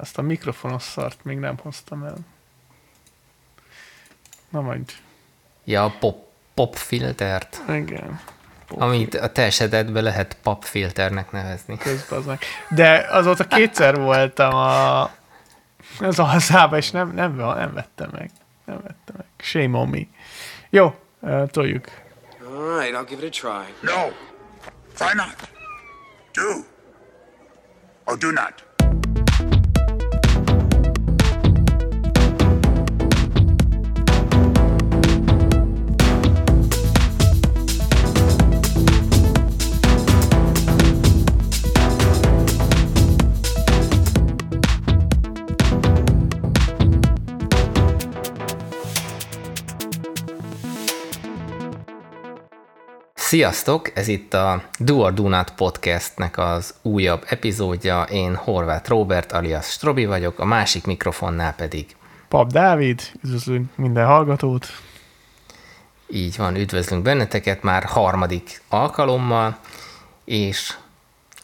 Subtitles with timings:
[0.00, 2.16] Ezt a mikrofonos szart még nem hoztam el.
[4.48, 4.92] Na majd.
[5.64, 7.62] Ja, a pop, pop filtert.
[7.68, 8.20] Igen.
[8.66, 11.76] Pop amit a te esetedben lehet pop filternek nevezni.
[11.76, 12.38] Közben az meg.
[12.70, 15.02] De azóta kétszer voltam a,
[16.00, 18.30] az alszába, és nem, nem, nem vettem meg.
[18.64, 19.26] Nem vettem meg.
[19.36, 20.00] Shame on me.
[20.70, 20.94] Jó,
[21.46, 21.86] toljuk.
[22.44, 23.74] All right, I'll give it a try.
[23.80, 24.10] No.
[24.94, 25.50] Try not.
[26.32, 26.64] Do.
[28.04, 28.67] Or do not.
[53.28, 53.90] Sziasztok!
[53.94, 58.02] Ez itt a Do or Do Not podcastnek az újabb epizódja.
[58.02, 61.86] Én Horváth Robert alias Strobi vagyok, a másik mikrofonnál pedig
[62.28, 64.66] Pap Dávid, üdvözlünk minden hallgatót.
[66.10, 69.58] Így van, üdvözlünk benneteket már harmadik alkalommal,
[70.24, 70.74] és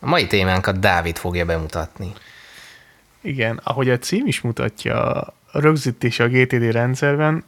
[0.01, 2.13] a mai témánkat Dávid fogja bemutatni.
[3.21, 7.45] Igen, ahogy a cím is mutatja, a rögzítés a GTD rendszerben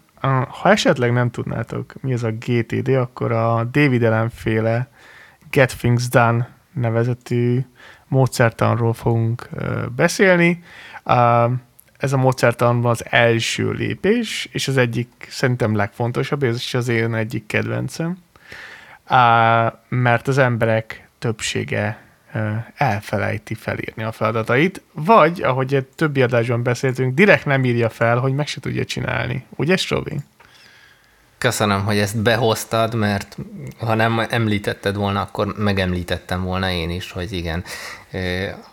[0.49, 4.89] ha esetleg nem tudnátok, mi ez a GTD, akkor a David Allen féle
[5.51, 7.65] Get Things Done nevezetű
[8.09, 9.49] módszertanról fogunk
[9.97, 10.63] beszélni.
[11.99, 17.47] Ez a módszertanban az első lépés, és az egyik szerintem legfontosabb, és az én egyik
[17.47, 18.19] kedvencem,
[19.89, 22.06] mert az emberek többsége
[22.75, 28.35] elfelejti felírni a feladatait, vagy, ahogy egy többi adásban beszéltünk, direkt nem írja fel, hogy
[28.35, 29.45] meg se tudja csinálni.
[29.57, 30.17] Ugye, Strovi?
[31.39, 33.37] Köszönöm, hogy ezt behoztad, mert
[33.79, 37.65] ha nem említetted volna, akkor megemlítettem volna én is, hogy igen.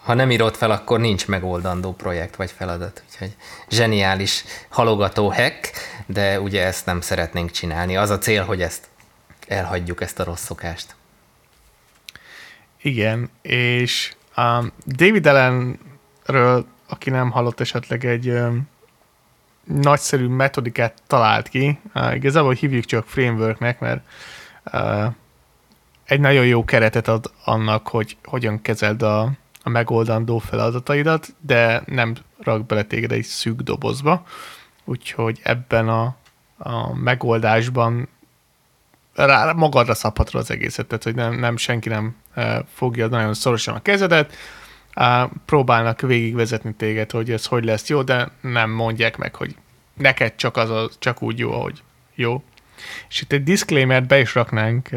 [0.04, 3.04] Ha nem írod fel, akkor nincs megoldandó projekt vagy feladat.
[3.10, 3.36] Úgyhogy
[3.70, 5.72] zseniális halogató hack,
[6.06, 7.98] de ugye ezt nem szeretnénk csinálni.
[7.98, 8.88] Az a cél, hogy ezt
[9.48, 10.96] elhagyjuk, ezt a rossz szokást.
[12.84, 18.70] Igen, és um, David Allenről, aki nem hallott esetleg egy um,
[19.64, 24.06] nagyszerű metodikát talált ki, uh, igazából hívjuk csak frameworknek, mert
[24.74, 25.06] uh,
[26.06, 29.22] egy nagyon jó keretet ad annak, hogy hogyan kezeld a,
[29.64, 34.26] a megoldandó feladataidat, de nem rak bele téged egy szűk dobozba,
[34.84, 36.16] úgyhogy ebben a,
[36.58, 38.08] a megoldásban
[39.14, 42.16] rá, magadra szabhatod az egészet, tehát hogy nem, nem senki nem
[42.74, 44.34] fogja nagyon szorosan a kezedet,
[45.46, 49.56] próbálnak végigvezetni téged, hogy ez hogy lesz jó, de nem mondják meg, hogy
[49.94, 51.84] neked csak az a, csak úgy jó, ahogy
[52.16, 52.44] jó.
[53.10, 54.90] És itt egy disclaimer be is raknánk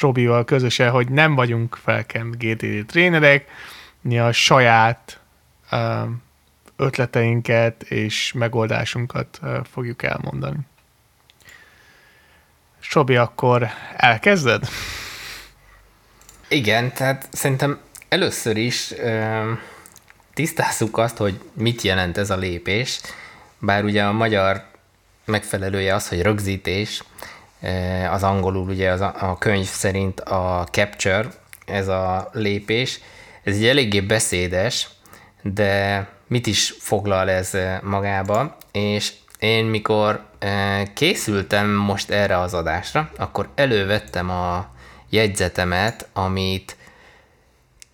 [0.00, 3.48] Robival közösen, hogy nem vagyunk felkent GTD trénerek,
[4.00, 5.20] mi a saját
[6.76, 10.58] ötleteinket és megoldásunkat fogjuk elmondani.
[12.80, 14.68] Sobi, akkor elkezded?
[16.52, 19.52] Igen, tehát szerintem először is ö,
[20.34, 23.00] tisztázzuk azt, hogy mit jelent ez a lépés,
[23.58, 24.64] bár ugye a magyar
[25.24, 27.02] megfelelője az, hogy rögzítés,
[28.10, 31.28] az angolul ugye az a, könyv szerint a capture,
[31.66, 33.00] ez a lépés,
[33.42, 34.88] ez egy eléggé beszédes,
[35.42, 40.24] de mit is foglal ez magába, és én mikor
[40.94, 44.70] készültem most erre az adásra, akkor elővettem a
[45.12, 46.76] jegyzetemet, amit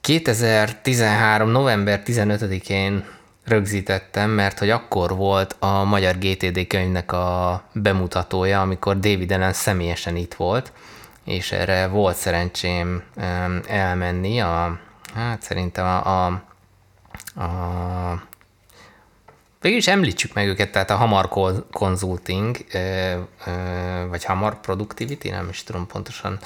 [0.01, 1.51] 2013.
[1.51, 3.05] november 15-én
[3.45, 10.17] rögzítettem, mert hogy akkor volt a Magyar GTD könyvnek a bemutatója, amikor David Allen személyesen
[10.17, 10.73] itt volt,
[11.25, 13.03] és erre volt szerencsém
[13.67, 14.79] elmenni a,
[15.15, 16.27] hát szerintem a, a,
[17.43, 18.27] a
[19.61, 21.29] Végül is említsük meg őket, tehát a Hamar
[21.71, 22.57] Consulting,
[24.09, 26.39] vagy Hamar Productivity, nem is tudom pontosan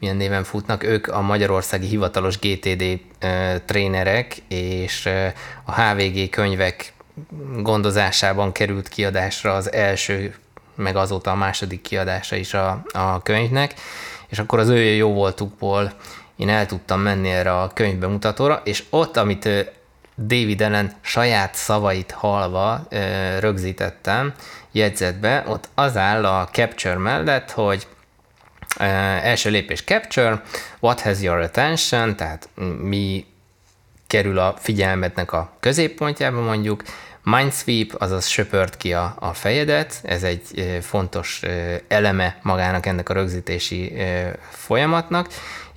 [0.00, 3.00] milyen néven futnak, ők a magyarországi hivatalos GTD
[3.64, 5.08] trénerek, és
[5.64, 6.92] a HVG könyvek
[7.56, 10.34] gondozásában került kiadásra az első,
[10.74, 13.74] meg azóta a második kiadása is a, a könyvnek,
[14.28, 15.92] és akkor az ő jó voltukból
[16.36, 19.48] én el tudtam menni erre a könyvbemutatóra, és ott, amit
[20.16, 22.86] David Allen saját szavait halva
[23.38, 24.34] rögzítettem
[24.72, 27.86] jegyzetbe, ott az áll a capture mellett, hogy
[28.78, 30.42] első lépés capture,
[30.80, 32.48] what has your attention, tehát
[32.80, 33.26] mi
[34.06, 36.82] kerül a figyelmednek a középpontjába mondjuk,
[37.22, 41.42] Mindsweep, azaz söpört ki a, a fejedet, ez egy fontos
[41.88, 43.92] eleme magának ennek a rögzítési
[44.50, 45.28] folyamatnak,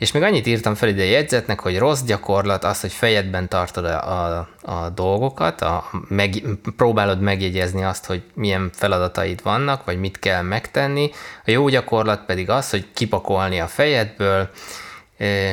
[0.03, 3.85] És még annyit írtam fel ide a jegyzetnek, hogy rossz gyakorlat az, hogy fejedben tartod
[3.85, 6.43] a, a, a dolgokat, a, meg,
[6.75, 11.11] próbálod megjegyezni azt, hogy milyen feladataid vannak, vagy mit kell megtenni.
[11.45, 14.49] A jó gyakorlat pedig az, hogy kipakolni a fejedből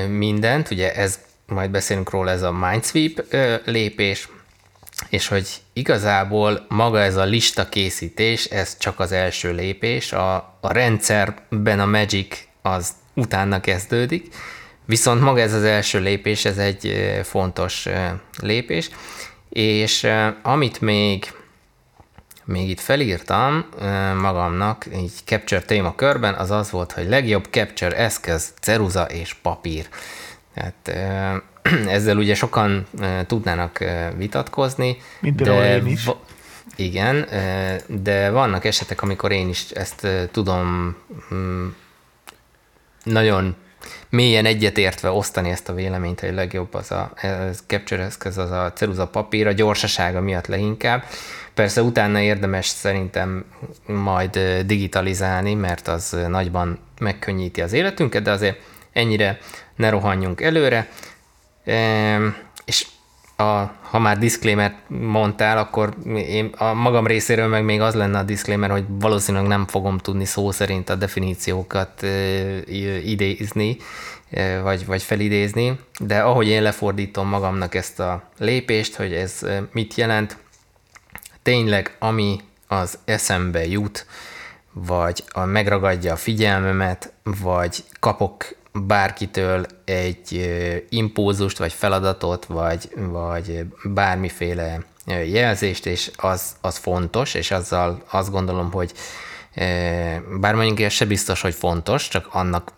[0.09, 3.25] mindent, ugye ez majd beszélünk róla, ez a Mindsweep
[3.65, 4.29] lépés,
[5.09, 10.73] és hogy igazából maga ez a lista készítés, ez csak az első lépés, a, a
[10.73, 14.35] rendszerben a Magic az utána kezdődik,
[14.85, 17.89] viszont maga ez az első lépés, ez egy fontos
[18.41, 18.91] lépés,
[19.49, 20.07] és
[20.43, 21.33] amit még
[22.45, 23.65] még itt felírtam
[24.21, 29.89] magamnak, így Capture témakörben, az az volt, hogy legjobb Capture eszköz, ceruza és papír.
[30.55, 30.89] Tehát
[31.97, 32.87] ezzel ugye sokan
[33.27, 33.85] tudnának
[34.17, 34.97] vitatkozni.
[35.21, 36.09] Mint de én is.
[36.77, 37.27] Igen,
[37.87, 40.97] de vannak esetek, amikor én is ezt tudom
[41.35, 41.69] mm,
[43.03, 43.57] nagyon
[44.09, 48.73] mélyen egyetértve osztani ezt a véleményt, hogy legjobb az a ez capture eszköz, az a
[48.75, 51.05] ceruza papír, a gyorsasága miatt leginkább.
[51.55, 53.45] Persze utána érdemes szerintem
[53.87, 58.59] majd digitalizálni, mert az nagyban megkönnyíti az életünket, de azért
[58.93, 59.39] ennyire
[59.77, 60.89] ne rohanjunk előre.
[62.65, 62.87] És
[63.41, 68.23] a, ha már disclaimer mondtál, akkor én a magam részéről meg még az lenne a
[68.23, 72.03] disclaimer, hogy valószínűleg nem fogom tudni szó szerint a definíciókat
[73.05, 73.77] idézni,
[74.63, 80.37] vagy, vagy felidézni, de ahogy én lefordítom magamnak ezt a lépést, hogy ez mit jelent,
[81.43, 84.07] tényleg ami az eszembe jut,
[84.73, 90.51] vagy a, megragadja a figyelmemet, vagy kapok bárkitől egy
[90.89, 98.73] impulzust, vagy feladatot, vagy, vagy bármiféle jelzést, és az, az fontos, és azzal azt gondolom,
[98.73, 98.93] hogy
[100.41, 102.73] bár mondjuk ez se biztos, hogy fontos, csak annak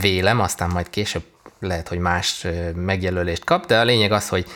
[0.00, 1.24] vélem, aztán majd később
[1.60, 4.46] lehet, hogy más megjelölést kap, de a lényeg az, hogy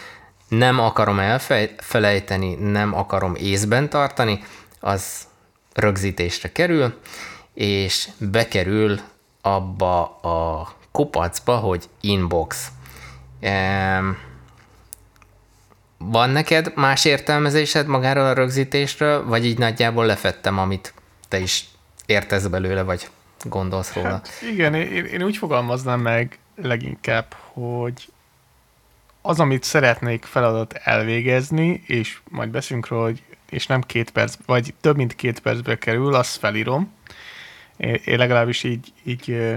[0.49, 4.45] nem akarom elfelejteni, nem akarom észben tartani,
[4.81, 5.05] az
[5.75, 6.95] rögzítésre kerül,
[7.55, 9.01] és bekerül
[9.43, 12.69] abba a kupacba, hogy inbox.
[15.99, 20.95] Van neked más értelmezésed magáról a rögzítésről, vagy így nagyjából lefettem, amit
[21.29, 21.65] te is
[22.07, 23.09] értesz belőle, vagy
[23.45, 24.09] gondolsz róla?
[24.09, 28.13] Hát igen, én, én úgy fogalmaznám meg leginkább, hogy
[29.23, 34.75] az, amit szeretnék feladat elvégezni, és majd beszélünk róla, hogy és nem két perc, vagy
[34.81, 36.93] több mint két percbe kerül, azt felírom.
[37.83, 39.57] Én, én legalábbis így, így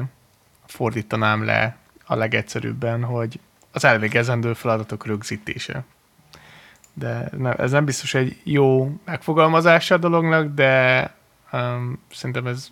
[0.66, 3.40] fordítanám le a legegyszerűbben, hogy
[3.72, 5.84] az elvégezendő feladatok rögzítése.
[6.94, 11.14] De ne, ez nem biztos egy jó megfogalmazása a dolognak, de
[11.52, 12.68] um, szerintem ez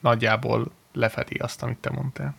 [0.00, 2.34] nagyjából lefedi azt, amit te mondtál.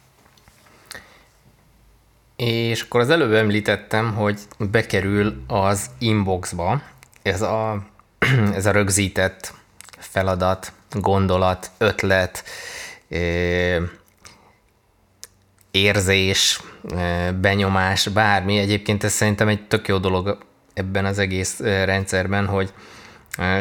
[2.35, 6.81] És akkor az előbb említettem, hogy bekerül az inboxba
[7.21, 7.83] ez a,
[8.53, 9.53] ez a rögzített
[9.97, 12.43] feladat, gondolat, ötlet,
[15.71, 16.61] érzés,
[17.41, 18.57] benyomás, bármi.
[18.57, 20.37] Egyébként ez szerintem egy tök jó dolog
[20.73, 22.73] ebben az egész rendszerben, hogy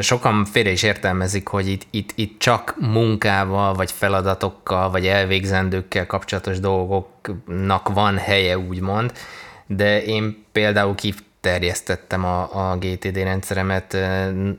[0.00, 6.60] Sokan félre is értelmezik, hogy itt, itt, itt csak munkával, vagy feladatokkal, vagy elvégzendőkkel kapcsolatos
[6.60, 9.12] dolgoknak van helye, úgymond,
[9.66, 10.94] de én például
[11.40, 13.96] kiterjesztettem a, a GTD rendszeremet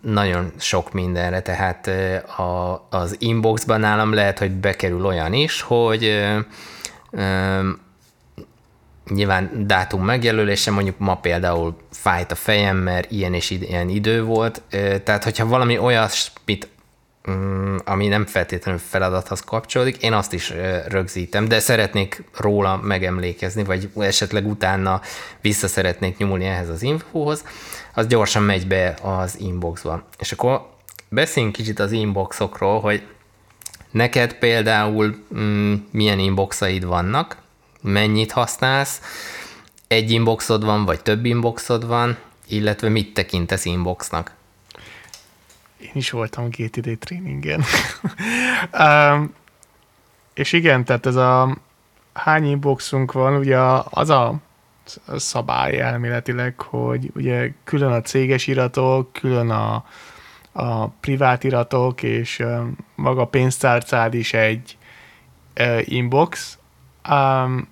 [0.02, 1.88] nagyon sok mindenre, tehát
[2.38, 6.24] a, az inboxban nálam lehet, hogy bekerül olyan is, hogy
[9.10, 14.62] nyilván dátum megjelölése, mondjuk ma például fájt a fejem, mert ilyen és ilyen idő volt,
[15.04, 16.68] tehát hogyha valami olyasmit,
[17.86, 20.54] ami nem feltétlenül feladathoz kapcsolódik, én azt is
[20.88, 25.02] rögzítem, de szeretnék róla megemlékezni, vagy esetleg utána
[25.42, 27.46] vissza szeretnék nyúlni ehhez az infóhoz,
[27.94, 30.04] az gyorsan megy be az inboxba.
[30.20, 30.70] És akkor
[31.10, 33.04] beszéljünk kicsit az inboxokról, hogy
[33.92, 37.38] neked például mm, milyen inboxaid vannak,
[37.82, 39.02] mennyit használsz,
[39.88, 42.18] egy inboxod van, vagy több inboxod van,
[42.48, 44.32] illetve mit tekintesz inboxnak?
[45.80, 47.64] Én is voltam GTD tréningen.
[48.80, 49.34] um,
[50.34, 51.58] és igen, tehát ez a
[52.14, 53.58] hány inboxunk van, ugye
[53.90, 54.36] az a
[55.16, 59.86] szabály elméletileg, hogy ugye külön a céges iratok, külön a,
[60.52, 62.44] a privát iratok, és
[62.96, 64.78] maga a pénztárcád is egy
[65.84, 66.60] inbox,
[67.10, 67.68] Um,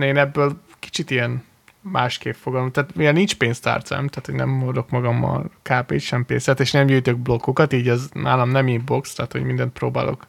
[0.00, 1.44] én ebből kicsit ilyen
[1.90, 2.70] másképp fogalmam.
[2.70, 7.16] Tehát mivel nincs pénztárcám, tehát hogy nem hordok magammal kápét, sem pénzt, és nem gyűjtök
[7.16, 10.26] blokkokat, így az nálam nem inbox, tehát hogy mindent próbálok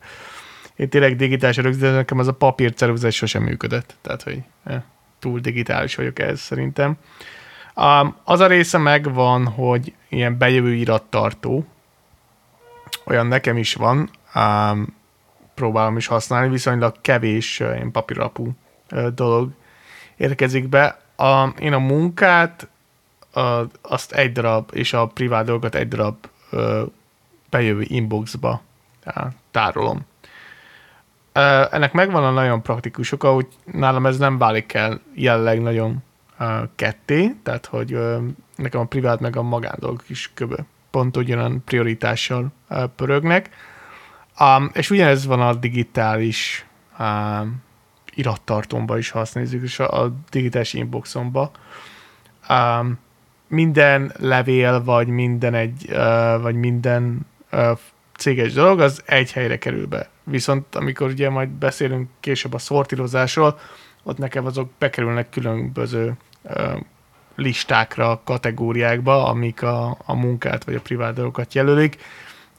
[0.78, 3.96] én tényleg digitális rögzítés, nekem az a papírceruzás sosem működött.
[4.02, 4.82] Tehát, hogy eh,
[5.20, 6.98] túl digitális vagyok ez szerintem.
[7.76, 11.66] Um, az a része megvan, hogy ilyen bejövő irattartó,
[13.06, 14.96] olyan nekem is van, um,
[15.54, 18.56] próbálom is használni, viszonylag kevés uh, ilyen papíralapú
[18.92, 19.52] uh, dolog
[20.16, 21.00] érkezik be.
[21.18, 22.68] A, én a munkát
[23.34, 26.16] a, azt egy darab, és a privát dolgokat egy darab
[26.52, 26.82] uh,
[27.50, 28.62] bejövő inboxba
[29.06, 30.06] uh, tárolom.
[31.36, 36.04] Uh, ennek megvan a nagyon praktikus oka, hogy nálam ez nem válik el jelenleg nagyon
[36.40, 38.24] uh, ketté, tehát hogy uh,
[38.56, 40.56] nekem a privát meg a magándolgok is köbö
[40.92, 43.50] pont ugyanan prioritással uh, pörögnek.
[44.40, 46.66] Um, és ugyanez van a digitális
[47.00, 47.66] um,
[48.18, 51.52] irattartomba is, ha azt nézzük, és a, digitális inboxomba.
[52.50, 53.00] Um,
[53.48, 57.20] minden levél, vagy minden egy, uh, vagy minden
[57.52, 57.78] uh,
[58.18, 60.10] céges dolog, az egy helyre kerül be.
[60.24, 63.60] Viszont amikor ugye majd beszélünk később a szortírozásról,
[64.04, 66.80] ott nekem azok bekerülnek különböző uh,
[67.36, 71.98] listákra, kategóriákba, amik a, a munkát vagy a privát dolgokat jelölik,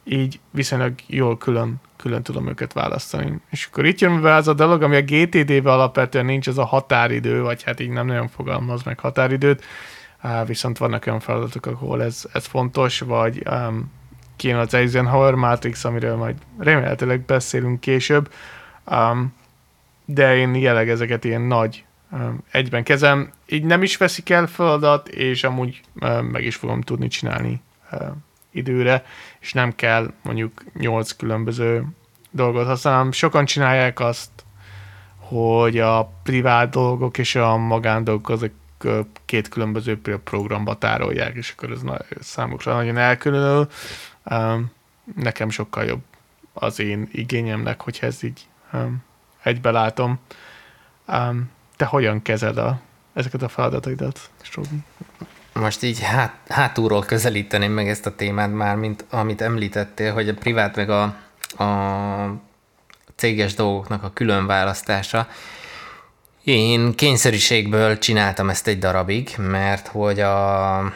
[0.08, 3.40] így viszonylag jól külön, külön tudom őket választani.
[3.50, 6.64] És akkor itt jön be az a dolog, ami a GTD-ben alapvetően nincs, az a
[6.64, 9.64] határidő, vagy hát így nem nagyon fogalmaz meg határidőt,
[10.46, 13.92] viszont vannak olyan feladatok, ahol ez, ez fontos, vagy um,
[14.36, 18.32] kéne az Eisenhower Matrix, amiről majd remélhetőleg beszélünk később,
[18.86, 19.34] um,
[20.04, 25.08] de én jelenleg ezeket ilyen nagy um, egyben kezem, így nem is veszik el feladat,
[25.08, 27.62] és amúgy um, meg is fogom tudni csinálni
[27.92, 29.04] um, időre,
[29.40, 31.84] és nem kell mondjuk nyolc különböző
[32.30, 33.12] dolgot használnom.
[33.12, 34.30] Sokan csinálják azt,
[35.16, 38.52] hogy a privát dolgok és a magándolgok azok
[39.24, 41.80] két különböző programba tárolják, és akkor ez
[42.20, 43.68] számukra nagyon elkülönül.
[45.14, 46.02] Nekem sokkal jobb
[46.52, 48.46] az én igényemnek, hogyha ez így
[49.42, 50.18] egybe látom.
[51.76, 52.80] Te hogyan kezed a,
[53.12, 54.82] ezeket a feladataidat, Robi?
[55.58, 60.34] Most így hát, hátulról közelíteném meg ezt a témát már, mint amit említettél, hogy a
[60.34, 61.02] privát meg a,
[61.64, 62.34] a
[63.16, 65.28] céges dolgoknak a külön választása.
[66.44, 70.92] Én kényszerűségből csináltam ezt egy darabig, mert hogy a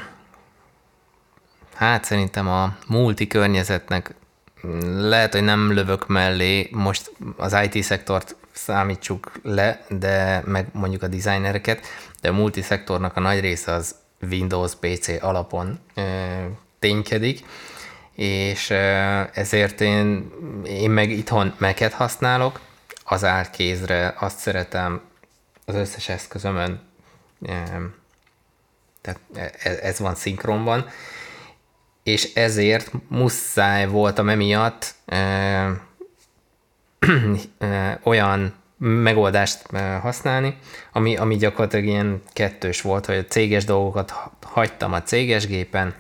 [1.74, 4.14] hát szerintem a multi környezetnek
[4.94, 11.86] lehet, hogy nem lövök mellé, most az IT-szektort számítsuk le, de meg mondjuk a designereket,
[12.20, 13.94] de a multiszektornak a nagy része az
[14.30, 15.78] Windows PC alapon
[16.78, 17.44] ténykedik,
[18.14, 18.70] és
[19.32, 20.30] ezért én,
[20.64, 22.60] én meg itthon Mac-et használok,
[23.04, 25.00] az kézre azt szeretem
[25.64, 26.80] az összes eszközömön,
[29.00, 29.20] tehát
[29.62, 30.88] ez, ez van szinkronban,
[32.02, 35.70] és ezért muszáj voltam emiatt ö,
[37.58, 39.66] ö, olyan megoldást
[40.00, 40.56] használni,
[40.92, 45.94] ami, ami gyakorlatilag ilyen kettős volt, hogy a céges dolgokat hagytam a céges gépen,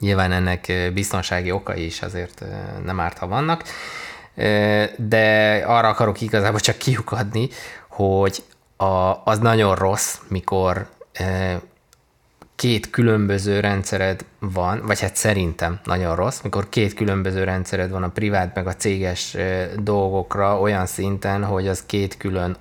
[0.00, 2.44] nyilván ennek biztonsági okai is azért
[2.84, 3.64] nem árt, ha vannak,
[4.96, 7.48] de arra akarok igazából csak kiukadni,
[7.88, 8.42] hogy
[8.76, 10.86] a, az nagyon rossz, mikor
[12.60, 18.08] két különböző rendszered van, vagy hát szerintem nagyon rossz, mikor két különböző rendszered van a
[18.08, 19.36] privát meg a céges
[19.76, 22.56] dolgokra olyan szinten, hogy az két külön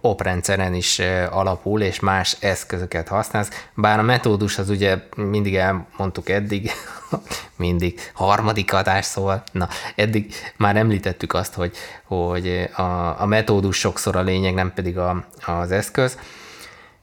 [0.00, 0.98] oprendszeren is
[1.30, 3.66] alapul, és más eszközöket használsz.
[3.74, 6.70] Bár a metódus az ugye mindig elmondtuk eddig,
[7.56, 14.16] mindig harmadik adás, szóval na, eddig már említettük azt, hogy, hogy a, a metódus sokszor
[14.16, 16.16] a lényeg, nem pedig a, az eszköz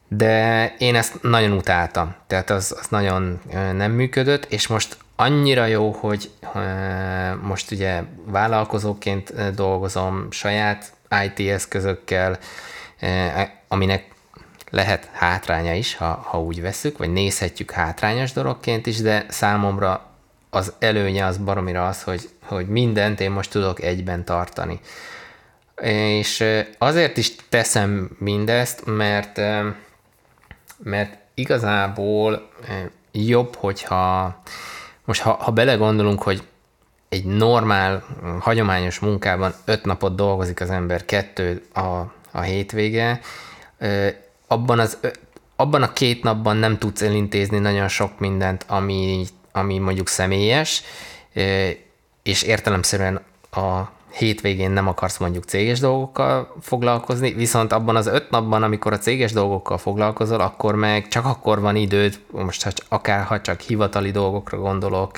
[0.07, 3.41] de én ezt nagyon utáltam, tehát az, az nagyon
[3.73, 6.29] nem működött, és most annyira jó, hogy
[7.41, 10.93] most ugye vállalkozóként dolgozom saját
[11.25, 12.37] IT eszközökkel,
[13.67, 14.15] aminek
[14.69, 20.05] lehet hátránya is, ha, ha úgy veszük, vagy nézhetjük hátrányos dologként is, de számomra
[20.49, 24.79] az előnye az baromira az, hogy, hogy mindent én most tudok egyben tartani.
[25.81, 26.43] És
[26.77, 29.41] azért is teszem mindezt, mert
[30.77, 34.37] mert igazából eh, jobb, hogyha
[35.05, 36.43] most ha, ha belegondolunk, hogy
[37.09, 38.03] egy normál,
[38.39, 43.19] hagyományos munkában öt napot dolgozik az ember, kettő a, a hétvége,
[44.47, 44.97] abban, az,
[45.55, 50.83] abban a két napban nem tudsz elintézni nagyon sok mindent, ami, ami mondjuk személyes,
[52.23, 53.81] és értelemszerűen a
[54.17, 59.31] hétvégén nem akarsz mondjuk céges dolgokkal foglalkozni, viszont abban az öt napban, amikor a céges
[59.31, 64.57] dolgokkal foglalkozol, akkor meg csak akkor van időd, most ha, akár ha csak hivatali dolgokra
[64.57, 65.17] gondolok,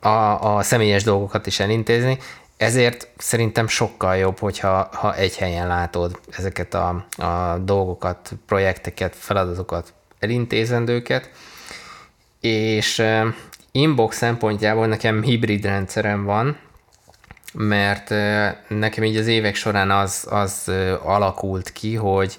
[0.00, 2.18] a, a személyes dolgokat is elintézni,
[2.56, 9.92] ezért szerintem sokkal jobb, hogyha ha egy helyen látod ezeket a, a dolgokat, projekteket, feladatokat,
[10.18, 11.30] elintézendőket,
[12.40, 13.02] és
[13.70, 16.56] inbox szempontjából nekem hibrid rendszerem van,
[17.52, 18.10] mert
[18.68, 20.70] nekem így az évek során az, az
[21.02, 22.38] alakult ki, hogy,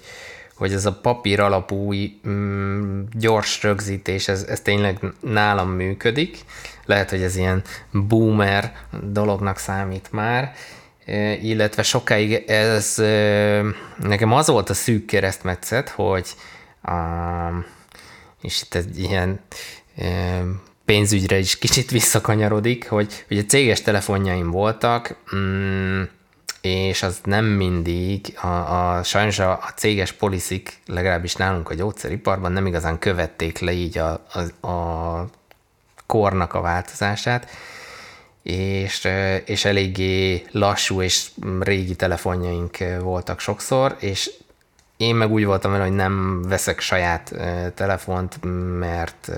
[0.54, 1.94] hogy ez a papír alapú
[2.28, 6.38] mm, gyors rögzítés, ez, ez tényleg nálam működik.
[6.84, 10.52] Lehet, hogy ez ilyen boomer dolognak számít már,
[11.42, 12.94] illetve sokáig ez
[13.96, 16.26] nekem az volt a szűk keresztmetszet, hogy
[18.40, 19.40] és itt egy ilyen
[20.84, 26.02] pénzügyre is kicsit visszakanyarodik, hogy ugye céges telefonjaim voltak, mm,
[26.60, 32.52] és az nem mindig, a, a, sajnos a, a céges poliszik, legalábbis nálunk a gyógyszeriparban
[32.52, 34.26] nem igazán követték le így a,
[34.60, 35.28] a, a
[36.06, 37.50] kornak a változását,
[38.42, 39.08] és,
[39.44, 44.30] és eléggé lassú és régi telefonjaink voltak sokszor, és
[44.96, 47.34] én meg úgy voltam vele, hogy nem veszek saját
[47.74, 48.38] telefont,
[48.78, 49.30] mert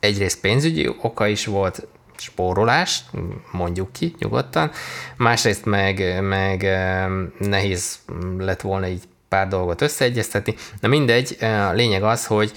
[0.00, 1.86] egyrészt pénzügyi oka is volt,
[2.18, 3.02] spórolás,
[3.50, 4.70] mondjuk ki nyugodtan,
[5.16, 6.62] másrészt meg, meg
[7.38, 7.98] nehéz
[8.38, 10.54] lett volna így pár dolgot összeegyeztetni.
[10.80, 12.52] Na mindegy, a lényeg az, hogy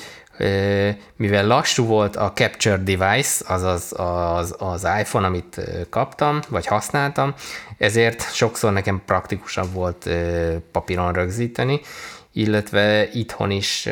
[1.16, 7.34] mivel lassú volt a capture device, azaz az, az iPhone, amit kaptam, vagy használtam,
[7.78, 10.10] ezért sokszor nekem praktikusabb volt
[10.72, 11.82] papíron rögzíteni,
[12.40, 13.90] illetve itthon is,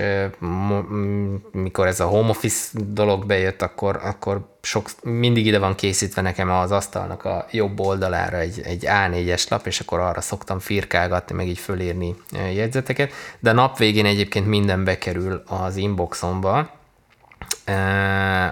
[1.52, 6.50] mikor ez a home office dolog bejött, akkor, akkor sok, mindig ide van készítve nekem
[6.50, 11.48] az asztalnak a jobb oldalára egy, egy A4-es lap, és akkor arra szoktam firkálgatni, meg
[11.48, 12.16] így fölírni
[12.54, 16.76] jegyzeteket, de a nap végén egyébként minden bekerül az inboxomba,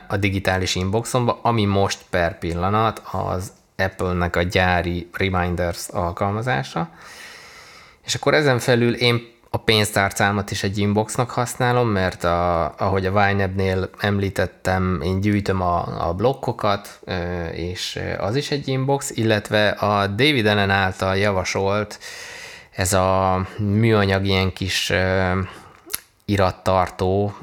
[0.07, 6.89] a digitális inboxomba, ami most per pillanat az Apple-nek a gyári Reminders alkalmazása,
[8.05, 13.29] és akkor ezen felül én a pénztárcámat is egy inboxnak használom, mert a, ahogy a
[13.29, 16.99] YNAB-nél említettem, én gyűjtöm a, a blokkokat,
[17.51, 21.99] és az is egy inbox, illetve a David Allen által javasolt
[22.71, 24.93] ez a műanyag ilyen kis
[26.25, 27.33] irattartó,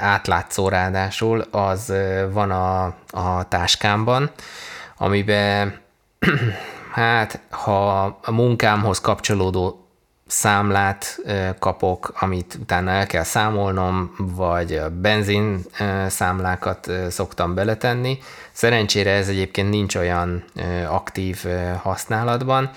[0.00, 1.92] átlátszó ráadásul, az
[2.30, 4.30] van a, a táskámban,
[4.96, 5.80] amiben
[6.92, 9.81] hát ha a munkámhoz kapcsolódó
[10.32, 11.18] számlát
[11.58, 15.60] kapok, amit utána el kell számolnom, vagy benzin
[16.08, 18.18] számlákat szoktam beletenni.
[18.52, 20.44] Szerencsére ez egyébként nincs olyan
[20.88, 21.44] aktív
[21.82, 22.70] használatban,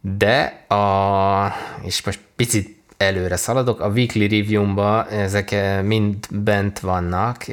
[0.00, 1.52] de a,
[1.82, 7.44] és most picit előre szaladok, a weekly review-ba ezek mind bent vannak,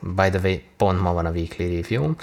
[0.00, 2.14] by the way, pont ma van a weekly review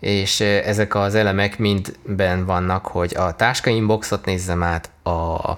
[0.00, 5.52] és ezek az elemek mind ben vannak, hogy a táska inboxot nézzem át, a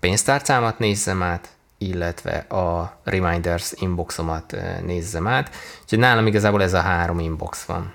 [0.00, 5.50] pénztárcámat nézzem át, illetve a reminders inboxomat nézzem át.
[5.82, 7.92] Úgyhogy nálam igazából ez a három inbox van.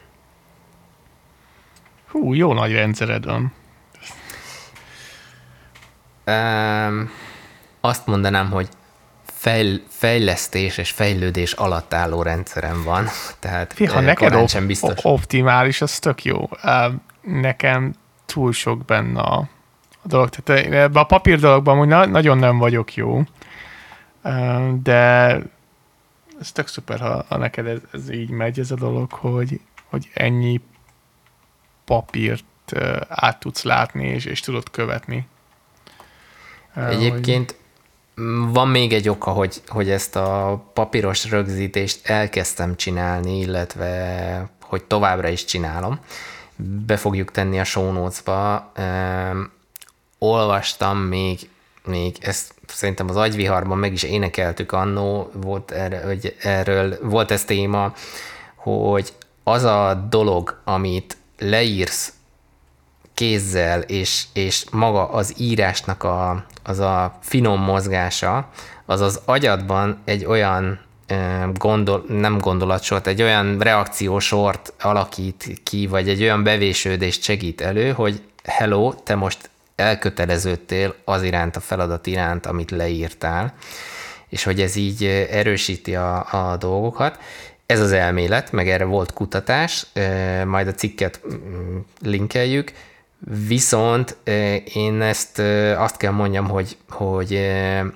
[2.07, 3.53] Hú, jó nagy rendszered van.
[6.25, 7.11] Um,
[7.81, 8.69] azt mondanám, hogy
[9.39, 13.07] fejl, fejlesztés és fejlődés alatt álló rendszerem van,
[13.39, 14.97] tehát Fí, ha neked op- sem biztos.
[15.01, 16.49] optimális, az tök jó.
[17.21, 17.93] Nekem
[18.25, 19.37] túl sok benne a,
[19.91, 20.29] a dolog.
[20.29, 23.21] Tehát ebben a papír dologban hogy na- nagyon nem vagyok jó,
[24.81, 25.35] de
[26.39, 30.09] ez tök szuper, ha, ha neked ez, ez így megy ez a dolog, hogy, hogy
[30.13, 30.61] ennyi
[31.85, 32.43] papírt
[33.09, 35.27] át tudsz látni, és, és tudod követni.
[36.75, 37.55] Egyébként
[38.51, 45.27] van még egy oka, hogy, hogy ezt a papíros rögzítést elkezdtem csinálni, illetve hogy továbbra
[45.27, 45.99] is csinálom.
[46.85, 48.71] Be fogjuk tenni a show notes-ba.
[50.17, 51.49] olvastam még,
[51.85, 57.43] még ezt szerintem az agyviharban meg is énekeltük annó, volt erre, hogy erről, volt ez
[57.45, 57.93] téma,
[58.55, 62.13] hogy az a dolog, amit leírsz
[63.19, 68.49] kézzel, és, és maga az írásnak a, az a finom mozgása,
[68.85, 70.79] az az agyadban egy olyan
[71.53, 78.21] gondol, nem gondolatsort, egy olyan reakciósort alakít ki, vagy egy olyan bevésődést segít elő, hogy
[78.43, 83.53] hello, te most elköteleződtél az iránt, a feladat iránt, amit leírtál,
[84.29, 86.17] és hogy ez így erősíti a,
[86.51, 87.19] a dolgokat.
[87.65, 89.85] Ez az elmélet, meg erre volt kutatás,
[90.45, 92.71] majd a cikket mm, linkeljük,
[93.47, 94.17] Viszont
[94.73, 95.39] én ezt
[95.77, 97.27] azt kell mondjam, hogy, hogy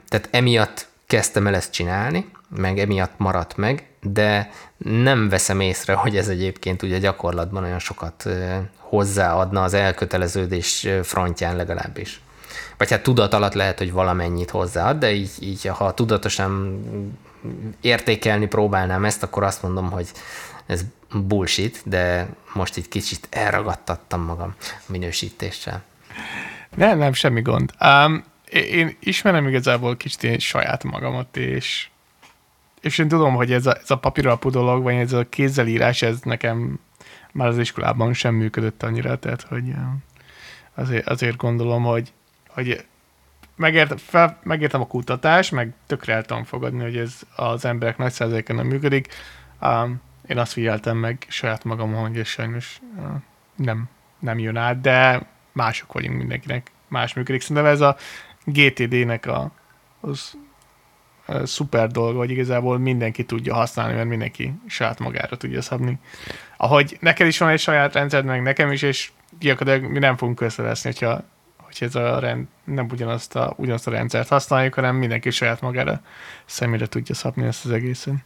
[0.07, 6.17] tehát emiatt kezdtem el ezt csinálni, meg emiatt maradt meg, de nem veszem észre, hogy
[6.17, 8.29] ez egyébként ugye gyakorlatban olyan sokat
[8.77, 12.21] hozzáadna az elköteleződés frontján legalábbis.
[12.77, 16.79] Vagy hát tudat alatt lehet, hogy valamennyit hozzáad, de így, így ha tudatosan
[17.81, 20.07] értékelni próbálnám ezt, akkor azt mondom, hogy
[20.65, 25.83] ez bullshit, de most itt kicsit elragadtattam magam a minősítéssel.
[26.75, 27.71] Nem, nem, semmi gond.
[27.79, 31.87] Um, én ismerem igazából kicsit én saját magamat, és,
[32.81, 36.19] és én tudom, hogy ez a, ez a papíralapú dolog, vagy ez a kézzelírás, ez
[36.21, 36.79] nekem
[37.31, 39.73] már az iskolában sem működött annyira, tehát hogy
[40.73, 42.11] azért, azért gondolom, hogy,
[42.47, 42.85] hogy
[43.55, 48.11] megért, fel, megértem a kutatás, meg tökre el tudom fogadni, hogy ez az emberek nagy
[48.11, 49.07] százaléken nem működik.
[49.61, 52.81] Um, én azt figyeltem meg saját magam, hogy ez sajnos
[53.55, 57.41] nem, nem jön át, de mások vagyunk mindenkinek, más működik.
[57.41, 57.97] Szerintem ez a
[58.45, 59.51] GTD-nek a,
[59.99, 60.37] az
[61.25, 65.99] a szuper dolga, hogy igazából mindenki tudja használni, mert mindenki saját magára tudja szabni.
[66.57, 70.41] Ahogy neked is van egy saját rendszered, meg nekem is, és gyakorlatilag mi nem fogunk
[70.41, 71.23] összeveszni, hogyha,
[71.57, 76.01] hogyha ez a rend, nem ugyanazt a, ugyanazt a rendszert használjuk, hanem mindenki saját magára
[76.45, 78.23] személyre tudja szabni ezt az egészen.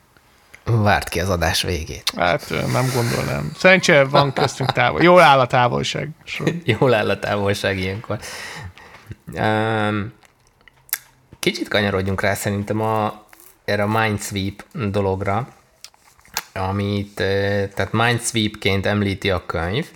[0.70, 2.12] Várt ki az adás végét.
[2.16, 3.52] Hát nem gondolnám.
[3.58, 5.02] Szerencsére van köztünk távol.
[5.02, 6.10] Jól áll a távolság.
[6.80, 8.20] Jól áll a távolság ilyenkor.
[9.34, 10.14] Um,
[11.40, 13.26] kicsit kanyarodjunk rá szerintem a,
[13.66, 15.48] erre a Mindsweep dologra,
[16.54, 17.14] amit
[17.74, 19.88] tehát Mindsweepként említi a könyv,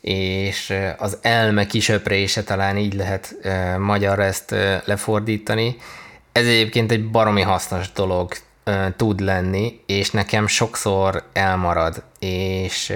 [0.00, 3.36] és az elme kisöprése talán így lehet
[3.78, 4.54] magyarra ezt
[4.84, 5.76] lefordítani.
[6.32, 8.32] Ez egyébként egy baromi hasznos dolog
[8.96, 12.92] tud lenni, és nekem sokszor elmarad, és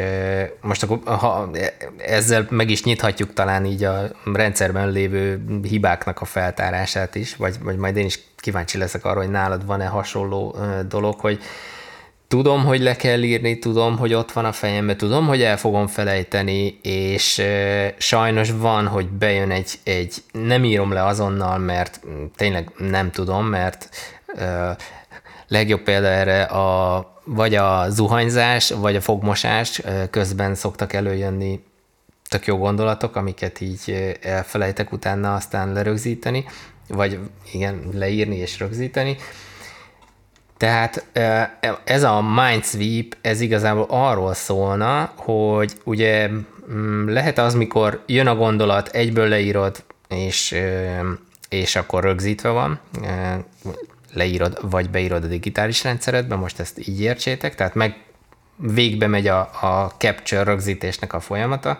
[0.60, 1.50] most akkor ha
[1.96, 7.76] ezzel meg is nyithatjuk talán így a rendszerben lévő hibáknak a feltárását is, vagy, vagy
[7.76, 10.56] majd én is kíváncsi leszek arra, hogy nálad van-e hasonló
[10.88, 11.40] dolog, hogy
[12.28, 15.86] tudom, hogy le kell írni, tudom, hogy ott van a fejemben, tudom, hogy el fogom
[15.86, 17.42] felejteni, és
[17.98, 22.00] sajnos van, hogy bejön egy, egy nem írom le azonnal, mert
[22.36, 23.88] tényleg nem tudom, mert
[25.48, 31.60] legjobb példa erre a, vagy a zuhanyzás, vagy a fogmosás közben szoktak előjönni
[32.28, 36.44] tök jó gondolatok, amiket így elfelejtek utána aztán lerögzíteni,
[36.88, 37.18] vagy
[37.52, 39.16] igen, leírni és rögzíteni.
[40.56, 41.04] Tehát
[41.84, 46.28] ez a Mindsweep, ez igazából arról szólna, hogy ugye
[46.72, 50.54] mm, lehet az, mikor jön a gondolat, egyből leírod, és,
[51.48, 52.80] és akkor rögzítve van,
[54.18, 57.96] leírod, vagy beírod a digitális rendszeredbe, most ezt így értsétek, tehát meg
[58.56, 61.78] végbe megy a, a capture rögzítésnek a folyamata,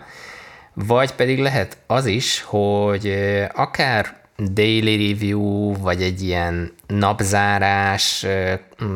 [0.73, 3.13] vagy pedig lehet az is, hogy
[3.53, 8.25] akár daily review, vagy egy ilyen napzárás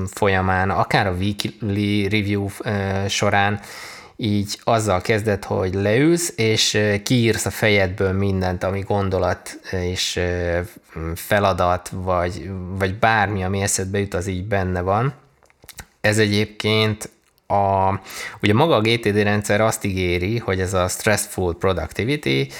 [0.05, 2.47] folyamán, akár a weekly review
[3.07, 3.59] során
[4.23, 10.19] így azzal kezdett, hogy leülsz, és kiírsz a fejedből mindent, ami gondolat és
[11.15, 15.13] feladat, vagy, vagy bármi, ami eszedbe jut, az így benne van.
[16.01, 17.09] Ez egyébként
[17.47, 17.99] a,
[18.41, 22.51] ugye maga a GTD rendszer azt ígéri, hogy ez a stressful productivity,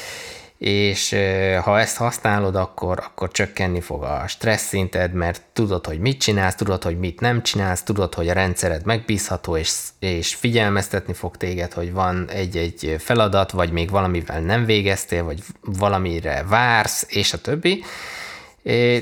[0.64, 1.16] és
[1.62, 6.56] ha ezt használod, akkor, akkor csökkenni fog a stressz szinted, mert tudod, hogy mit csinálsz,
[6.56, 11.74] tudod, hogy mit nem csinálsz, tudod, hogy a rendszered megbízható, és, és figyelmeztetni fog téged,
[11.74, 17.84] hogy van egy-egy feladat, vagy még valamivel nem végeztél, vagy valamire vársz, és a többi.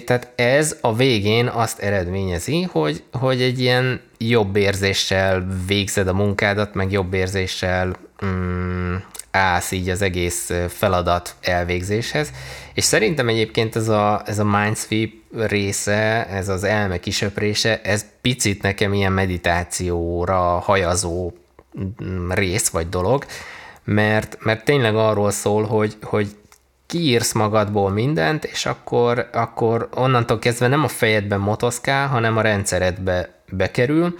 [0.05, 6.73] Tehát ez a végén azt eredményezi, hogy, hogy egy ilyen jobb érzéssel végzed a munkádat,
[6.73, 7.95] meg jobb érzéssel
[8.25, 8.95] mm,
[9.31, 12.31] állsz így az egész feladat elvégzéshez.
[12.73, 18.61] És szerintem egyébként ez a, ez a Mindsweep része, ez az elme kisöprése, ez picit
[18.61, 21.31] nekem ilyen meditációra hajazó
[22.03, 23.25] mm, rész vagy dolog,
[23.83, 26.35] mert, mert tényleg arról szól, hogy, hogy
[26.85, 33.29] kiírsz magadból mindent, és akkor, akkor onnantól kezdve nem a fejedben motoszkál, hanem a rendszeredbe
[33.49, 34.17] bekerül,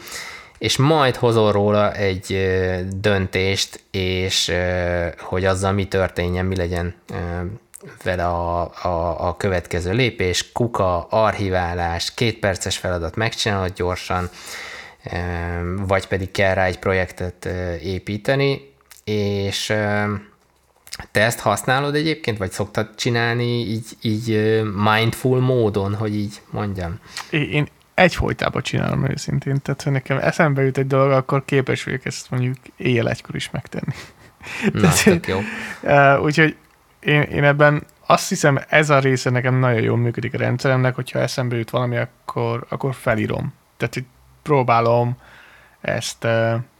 [0.61, 2.51] és majd hozol róla egy
[2.95, 4.51] döntést, és
[5.17, 6.95] hogy azzal mi történjen, mi legyen
[8.03, 14.29] vele a, a, a következő lépés, kuka, archiválás, két perces feladat megcsinálod gyorsan,
[15.77, 17.45] vagy pedig kell rá egy projektet
[17.83, 19.65] építeni, és
[21.11, 24.61] te ezt használod egyébként, vagy szoktad csinálni így, így
[24.93, 26.99] mindful módon, hogy így mondjam?
[27.29, 29.61] Én, egyfolytában csinálom őszintén.
[29.61, 33.49] Tehát, ha nekem eszembe jut egy dolog, akkor képes vagyok ezt mondjuk éjjel egykor is
[33.49, 33.93] megtenni.
[34.73, 35.39] Na, Tehát, jó.
[35.81, 36.55] Uh, úgyhogy
[36.99, 41.19] én, én ebben azt hiszem, ez a része nekem nagyon jól működik a rendszeremnek, hogyha
[41.19, 43.53] eszembe jut valami, akkor, akkor felírom.
[43.77, 44.05] tehát hogy
[44.41, 45.17] próbálom
[45.81, 46.27] ezt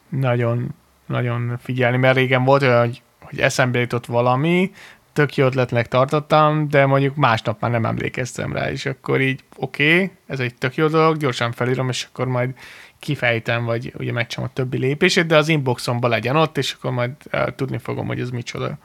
[0.10, 4.72] nagyon, nagyon figyelni, mert régen volt olyan, hogy, hogy eszembe jutott valami,
[5.14, 9.94] tök jó ötletnek tartottam, de mondjuk másnap már nem emlékeztem rá, és akkor így oké,
[9.94, 12.54] okay, ez egy tök jó dolog, gyorsan felírom, és akkor majd
[13.00, 17.12] kifejtem, vagy ugye megcsom a többi lépését, de az inboxomban legyen ott, és akkor majd
[17.34, 18.78] uh, tudni fogom, hogy ez micsoda.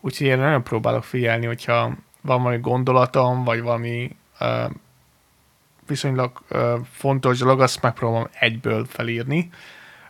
[0.00, 1.80] Úgyhogy én nagyon próbálok figyelni, hogyha
[2.20, 4.70] van valami gondolatom, vagy valami uh,
[5.86, 9.50] viszonylag uh, fontos dolog, azt megpróbálom egyből felírni,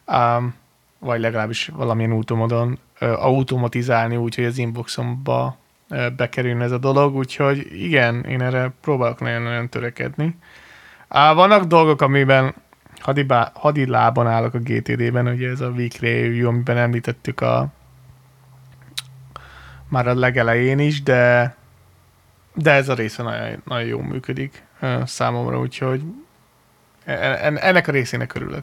[0.06, 0.54] um,
[0.98, 5.56] vagy legalábbis valamilyen útomodon automatizálni, úgyhogy az inboxomba
[6.16, 10.36] bekerüljön ez a dolog, úgyhogy igen, én erre próbálok nagyon-nagyon törekedni.
[11.10, 12.54] Uh, vannak dolgok, amiben
[12.98, 17.68] hadibá, hadilában állok a GTD-ben, ugye ez a weekly review, amiben említettük a
[19.88, 21.54] már a legelején is, de
[22.54, 24.62] de ez a része nagyon, nagyon jól működik
[25.04, 26.02] számomra, úgyhogy
[27.04, 28.62] e, e, ennek a részének örülök.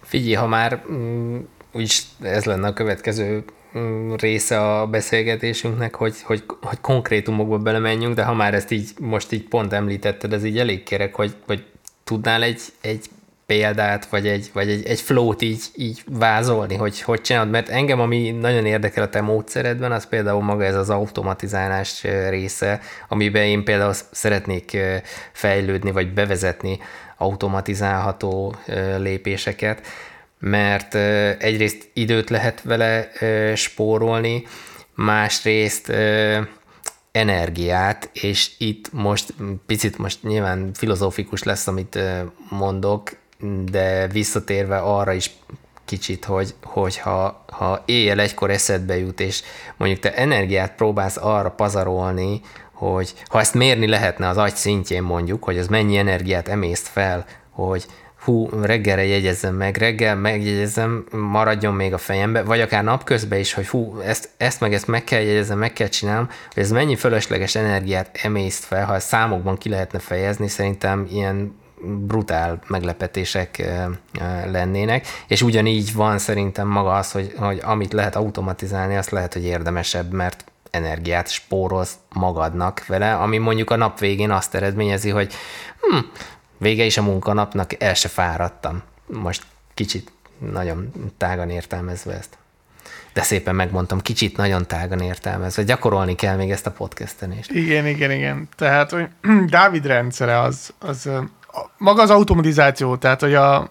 [0.00, 1.38] Figyelj, ha már mm,
[1.78, 3.44] úgyis ez lenne a következő
[3.78, 9.32] mm, része a beszélgetésünknek, hogy, hogy, hogy konkrétumokba belemenjünk, de ha már ezt így most
[9.32, 11.64] így pont említetted, ez így elég kérek, hogy, hogy
[12.04, 13.04] tudnál egy, egy
[13.46, 18.00] példát, vagy egy, vagy egy, egy flót így, így vázolni, hogy hogy csinálod, mert engem,
[18.00, 23.64] ami nagyon érdekel a te módszeredben, az például maga ez az automatizálás része, amiben én
[23.64, 24.76] például szeretnék
[25.32, 26.78] fejlődni, vagy bevezetni
[27.16, 28.54] automatizálható
[28.98, 29.86] lépéseket,
[30.38, 30.94] mert
[31.42, 33.08] egyrészt időt lehet vele
[33.54, 34.46] spórolni,
[34.94, 35.92] másrészt
[37.12, 39.34] energiát, és itt most
[39.66, 41.98] picit most nyilván filozófikus lesz, amit
[42.48, 43.10] mondok,
[43.64, 45.30] de visszatérve arra is
[45.84, 49.42] kicsit, hogy, hogy ha, ha éjjel egykor eszedbe jut, és
[49.76, 52.40] mondjuk te energiát próbálsz arra pazarolni,
[52.72, 57.26] hogy ha ezt mérni lehetne az agy szintjén mondjuk, hogy az mennyi energiát emészt fel,
[57.50, 57.86] hogy
[58.28, 63.68] hú, reggelre jegyezzem meg, reggel megjegyezem, maradjon még a fejembe, vagy akár napközben is, hogy
[63.68, 67.54] hú, ezt, ezt meg ezt meg kell jegyezni, meg kell csinálnom, hogy ez mennyi fölösleges
[67.54, 71.56] energiát emészt fel, ha számokban ki lehetne fejezni, szerintem ilyen
[72.06, 73.64] brutál meglepetések
[74.50, 79.44] lennének, és ugyanígy van szerintem maga az, hogy, hogy amit lehet automatizálni, azt lehet, hogy
[79.44, 85.32] érdemesebb, mert energiát spórolsz magadnak vele, ami mondjuk a nap végén azt eredményezi, hogy
[85.80, 85.98] hm,
[86.58, 88.82] vége is a munkanapnak, el se fáradtam.
[89.06, 89.42] Most
[89.74, 92.38] kicsit nagyon tágan értelmezve ezt.
[93.12, 95.62] De szépen megmondtam, kicsit nagyon tágan értelmezve.
[95.62, 97.46] Gyakorolni kell még ezt a podcasten is.
[97.48, 98.48] Igen, igen, igen.
[98.56, 99.08] Tehát, hogy
[99.50, 101.10] Dávid rendszere az, az
[101.76, 103.70] maga az automatizáció, tehát, hogy a,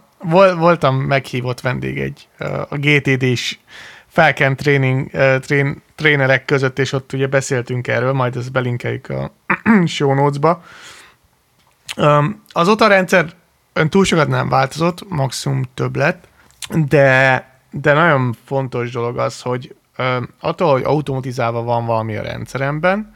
[0.57, 2.27] voltam meghívott vendég egy
[2.69, 3.59] a GTD-s
[4.07, 9.31] felkent tréning, trén, trénerek között, és ott ugye beszéltünk erről, majd ezt belinkeljük a
[9.85, 10.63] show notes-ba.
[12.51, 13.33] Azóta a rendszer
[13.89, 16.27] túl sokat nem változott, maximum több lett,
[16.87, 19.75] de, de nagyon fontos dolog az, hogy
[20.39, 23.13] attól, hogy automatizálva van valami a rendszeremben,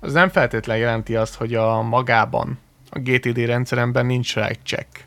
[0.00, 2.58] az nem feltétlenül jelenti azt, hogy a magában
[2.90, 5.06] a GTD rendszeremben nincs egy check.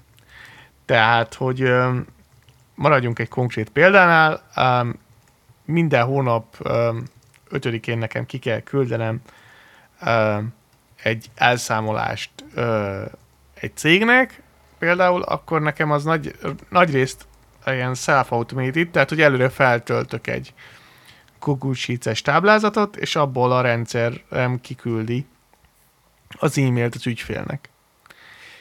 [0.85, 1.71] Tehát, hogy
[2.75, 4.41] maradjunk egy konkrét példánál,
[5.65, 6.67] minden hónap
[7.49, 9.21] ötödikén nekem ki kell küldenem
[11.05, 12.31] egy elszámolást
[13.53, 14.41] egy cégnek,
[14.79, 16.35] például, akkor nekem az nagy,
[16.69, 17.27] nagy részt
[17.65, 20.53] ilyen self-automated, tehát hogy előre feltöltök egy
[21.73, 25.25] Sheets-es táblázatot, és abból a rendszerem kiküldi
[26.39, 27.69] az e-mailt az ügyfélnek.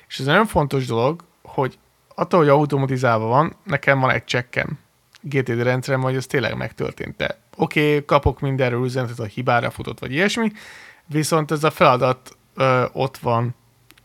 [0.08, 1.78] És ez nagyon fontos dolog, hogy
[2.14, 4.78] attól, hogy automatizálva van, nekem van egy csekkem
[5.20, 7.36] GTD rendszerem, hogy ez tényleg megtörtént.
[7.56, 10.52] Oké, okay, kapok mindenről üzenetet, a hibára futott, vagy ilyesmi,
[11.06, 13.54] viszont ez a feladat ö, ott van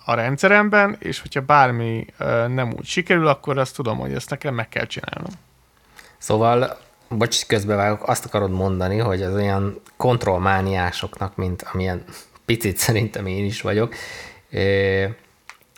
[0.06, 4.54] a rendszeremben, és hogyha bármi ö, nem úgy sikerül, akkor azt tudom, hogy ezt nekem
[4.54, 5.32] meg kell csinálnom.
[6.18, 6.78] Szóval,
[7.10, 12.04] bocs, közbevágok, azt akarod mondani, hogy az olyan kontrollmániásoknak, mint amilyen
[12.46, 13.94] picit szerintem én is vagyok,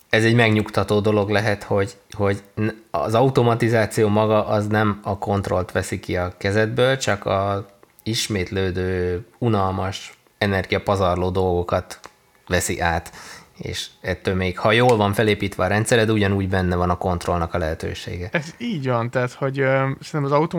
[0.10, 2.44] ez egy megnyugtató dolog lehet, hogy, hogy
[2.92, 7.66] az automatizáció maga az nem a kontrollt veszi ki a kezedből, csak a
[8.04, 12.00] ismétlődő, unalmas, energiapazarló dolgokat
[12.48, 13.12] veszi át,
[13.58, 17.58] és ettől még, ha jól van felépítve a rendszered, ugyanúgy benne van a kontrollnak a
[17.58, 18.30] lehetősége.
[18.32, 19.68] Ez így van, tehát, hogy uh,
[20.02, 20.50] szerintem az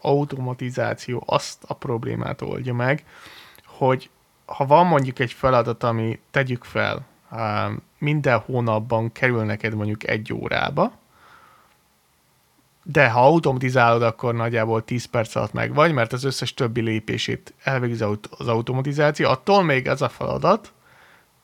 [0.00, 3.04] automatizáció azt a problémát oldja meg,
[3.66, 4.10] hogy
[4.46, 7.06] ha van mondjuk egy feladat, ami tegyük fel,
[7.98, 10.92] minden hónapban kerül neked mondjuk egy órába,
[12.92, 17.54] de ha automatizálod, akkor nagyjából 10 perc alatt meg vagy, mert az összes többi lépését
[17.62, 19.28] elvégzi az automatizáció.
[19.28, 20.72] Attól még ez a feladat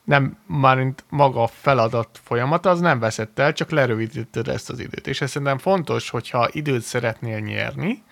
[0.05, 4.79] nem már mint maga a feladat folyamata, az nem veszett el, csak lerövidíted ezt az
[4.79, 5.07] időt.
[5.07, 8.03] És ez szerintem fontos, hogyha időt szeretnél nyerni,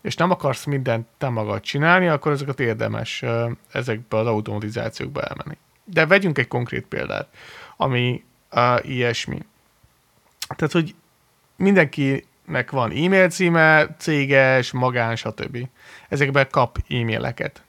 [0.00, 3.24] és nem akarsz mindent te magad csinálni, akkor ezeket érdemes
[3.72, 5.56] ezekbe az automatizációkba elmenni.
[5.84, 7.28] De vegyünk egy konkrét példát,
[7.76, 9.38] ami uh, ilyesmi.
[10.56, 10.94] Tehát, hogy
[12.44, 15.68] mindenkinek van e-mail címe, céges, magán, stb.
[16.08, 17.62] Ezekben kap e-maileket.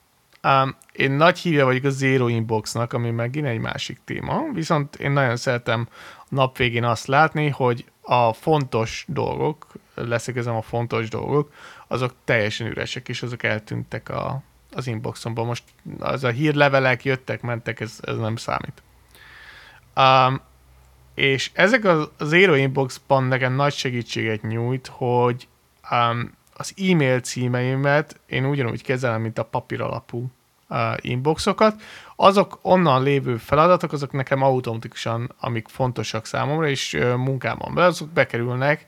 [0.44, 5.12] Um, én nagy hívja vagyok a Zero Inboxnak, ami megint egy másik téma, viszont én
[5.12, 11.54] nagyon szeretem a nap végén azt látni, hogy a fontos dolgok, leszögezem a fontos dolgok,
[11.88, 15.46] azok teljesen üresek, és azok eltűntek a, az inboxomban.
[15.46, 15.64] Most
[16.00, 18.82] az a hírlevelek jöttek, mentek, ez, ez nem számít.
[19.96, 20.42] Um,
[21.16, 25.48] és ezek az, az Zero Inboxban nekem nagy segítséget nyújt, hogy
[25.92, 30.32] um, az e-mail címeimet én ugyanúgy kezelem, mint a papír alapú
[30.70, 31.82] uh, inboxokat.
[32.16, 38.10] Azok onnan lévő feladatok, azok nekem automatikusan, amik fontosak számomra, és uh, munkámon belül, azok
[38.10, 38.86] bekerülnek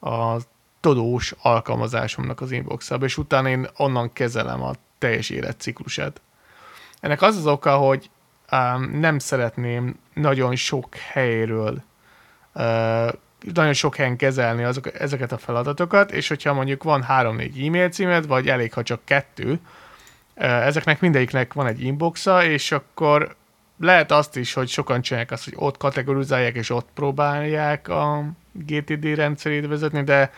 [0.00, 0.36] a
[0.80, 6.20] tudós alkalmazásomnak az inboxába, és utána én onnan kezelem a teljes életciklusát.
[7.00, 8.10] Ennek az az oka, hogy
[8.92, 11.82] nem szeretném nagyon sok helyről
[13.54, 18.26] nagyon sok helyen kezelni azok, ezeket a feladatokat, és hogyha mondjuk van három-négy e-mail címed,
[18.26, 19.58] vagy elég, ha csak kettő,
[20.34, 23.36] ezeknek mindegyiknek van egy inboxa, és akkor
[23.80, 29.04] lehet azt is, hogy sokan csinálják azt, hogy ott kategorizálják, és ott próbálják a GTD
[29.04, 30.32] rendszerét vezetni, de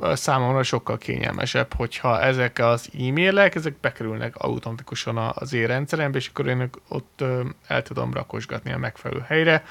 [0.00, 6.46] számomra sokkal kényelmesebb, hogyha ezek az e-mailek, ezek bekerülnek automatikusan az én rendszerembe, és akkor
[6.46, 7.24] én ott
[7.66, 9.64] el tudom rakosgatni a megfelelő helyre,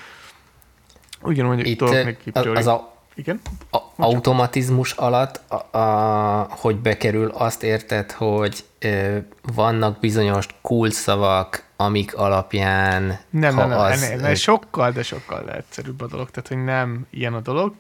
[1.26, 3.42] Ugyanúgy Itt tudok még az, az a, Igen?
[3.72, 9.18] a automatizmus alatt, a, a, hogy bekerül, azt érted, hogy ö,
[9.56, 13.02] vannak bizonyos kulcsszavak, amik alapján...
[13.30, 17.08] Nem, nem, nem, az, ennél, ennél sokkal, de sokkal egyszerűbb a dolog, tehát hogy nem
[17.10, 17.74] ilyen a dolog.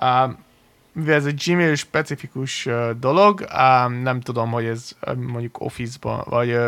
[0.00, 0.30] Uh,
[0.96, 2.68] mivel ez egy Gmail specifikus
[3.00, 3.40] dolog,
[4.02, 6.58] nem tudom, hogy ez mondjuk Office-ban, vagy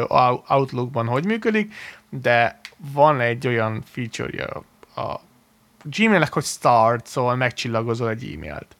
[0.48, 1.74] Outlook-ban hogy működik,
[2.10, 4.48] de van egy olyan feature
[4.96, 5.20] a
[5.82, 8.76] Gmailnek, hogy start, szóval megcsillagozol egy e-mailt.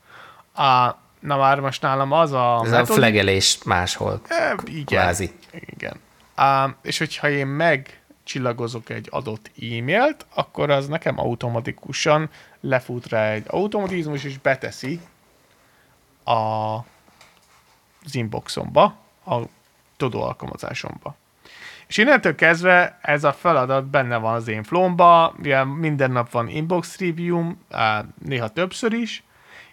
[0.55, 2.61] A, na már most nálam az a...
[2.65, 2.91] Ez metod...
[2.91, 4.21] a flegelés máshol.
[4.29, 4.85] E, igen.
[4.85, 5.31] Kvázi.
[5.51, 6.01] Igen.
[6.37, 12.31] A, és hogyha én megcsillagozok egy adott e-mailt, akkor az nekem automatikusan
[12.61, 15.01] lefut rá egy automatizmus, és beteszi
[16.29, 16.77] a,
[18.05, 19.41] az inboxomba, a
[19.97, 21.17] tudó alkalmazásomba.
[21.87, 25.35] És innentől kezdve ez a feladat benne van az én flomba,
[25.79, 27.53] minden nap van inbox review,
[28.25, 29.23] néha többször is,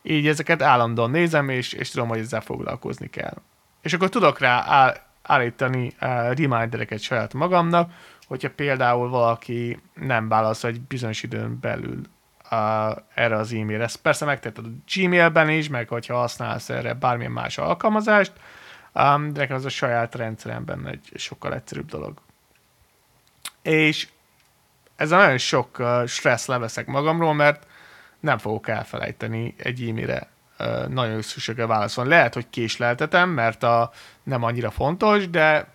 [0.01, 3.41] így ezeket állandóan nézem, és, és tudom, hogy ezzel foglalkozni kell.
[3.81, 7.91] És akkor tudok rá áll, állítani remindereket saját magamnak,
[8.27, 12.01] hogyha például valaki nem válaszol egy bizonyos időn belül
[12.55, 13.83] uh, erre az e-mailre.
[13.83, 18.31] Ezt persze megtetted a Gmailben is, meg hogyha használsz erre bármilyen más alkalmazást,
[18.99, 22.21] Um, de az a saját rendszeremben egy sokkal egyszerűbb dolog.
[23.61, 24.07] És
[24.95, 27.67] ez a nagyon sok uh, stressz leveszek magamról, mert
[28.19, 30.27] nem fogok elfelejteni egy e-mailre
[30.59, 32.09] uh, nagyon szükséggel válaszolni.
[32.09, 33.91] Lehet, hogy késleltetem, mert a,
[34.23, 35.67] nem annyira fontos, de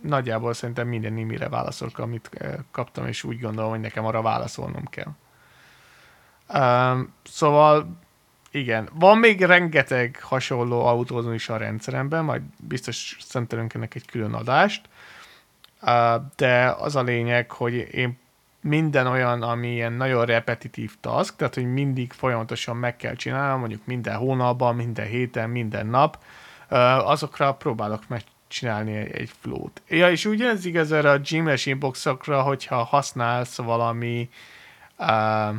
[0.00, 4.84] nagyjából szerintem minden e-mailre válaszolok, amit uh, kaptam, és úgy gondolom, hogy nekem arra válaszolnom
[4.84, 5.10] kell.
[7.24, 7.96] Szóval
[8.50, 14.32] igen, van még rengeteg hasonló autózon is a rendszeremben, majd biztos szentelünk ennek egy külön
[14.32, 14.88] adást,
[16.36, 18.18] de az a lényeg, hogy én
[18.60, 23.86] minden olyan, ami ilyen nagyon repetitív task, tehát hogy mindig folyamatosan meg kell csinálnom, mondjuk
[23.86, 26.18] minden hónapban, minden héten, minden nap,
[27.04, 29.82] azokra próbálok megcsinálni egy flow-t.
[29.88, 34.28] Ja, és ugye ez igaz erre a Gmail-es inboxokra, hogyha használsz valami
[34.98, 35.54] uh,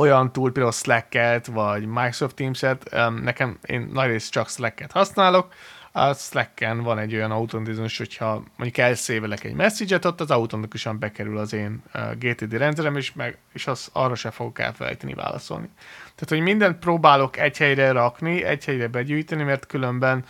[0.00, 2.90] olyan túl, például Slack-et, vagy Microsoft Teams-et,
[3.22, 5.52] nekem én nagyrészt csak Slack-et használok,
[5.92, 11.38] a Slack-en van egy olyan automatizmus, hogyha mondjuk elszévelek egy message-et, ott az automatikusan bekerül
[11.38, 11.82] az én
[12.18, 15.68] GTD rendszerem, és, meg, és az, arra se fogok elfelejteni válaszolni.
[16.02, 20.24] Tehát, hogy mindent próbálok egy helyre rakni, egy helyre begyűjteni, mert különben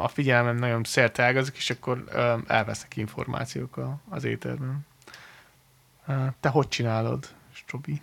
[0.00, 0.82] a figyelmem nagyon
[1.16, 2.04] ágazik, és akkor
[2.46, 4.86] elveszek információk az éterben.
[6.40, 8.00] Te hogy csinálod, Strobi?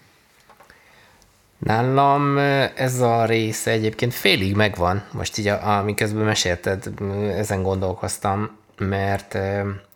[1.61, 2.37] Nálam
[2.75, 6.89] ez a része egyébként félig megvan, most így, amiközben mesélted,
[7.37, 9.37] ezen gondolkoztam, mert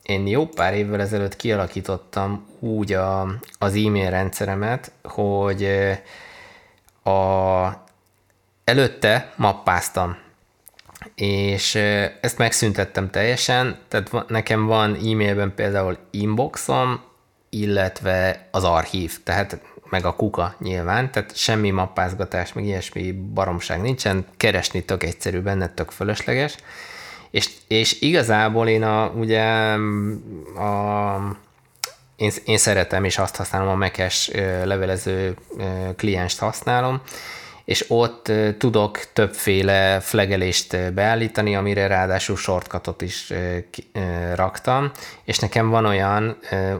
[0.03, 3.28] én jó pár évvel ezelőtt kialakítottam úgy a,
[3.59, 5.68] az e-mail rendszeremet, hogy
[7.03, 7.68] a,
[8.63, 10.18] előtte mappáztam,
[11.16, 11.76] és
[12.22, 17.01] ezt megszüntettem teljesen, tehát nekem van e-mailben például inboxom,
[17.49, 19.59] illetve az archív, tehát
[19.89, 25.67] meg a kuka nyilván, tehát semmi mappázgatás, meg ilyesmi baromság nincsen, keresni tök egyszerű benne,
[25.67, 26.55] tök fölösleges,
[27.31, 29.43] és, és igazából én a, ugye
[30.55, 31.38] a,
[32.15, 34.31] én, én szeretem, és azt használom, a Mac-es
[34.63, 35.38] levelező
[35.95, 37.01] klienst használom,
[37.66, 43.34] és ott tudok többféle flegelést beállítani, amire ráadásul shortcutot is
[44.36, 44.91] raktam,
[45.24, 46.38] és nekem van olyan,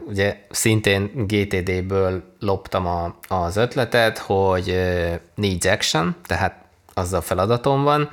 [0.07, 4.65] ugye szintén GTD-ből loptam a, az ötletet, hogy
[5.36, 6.63] needs action, tehát
[6.93, 8.09] az a feladatom van,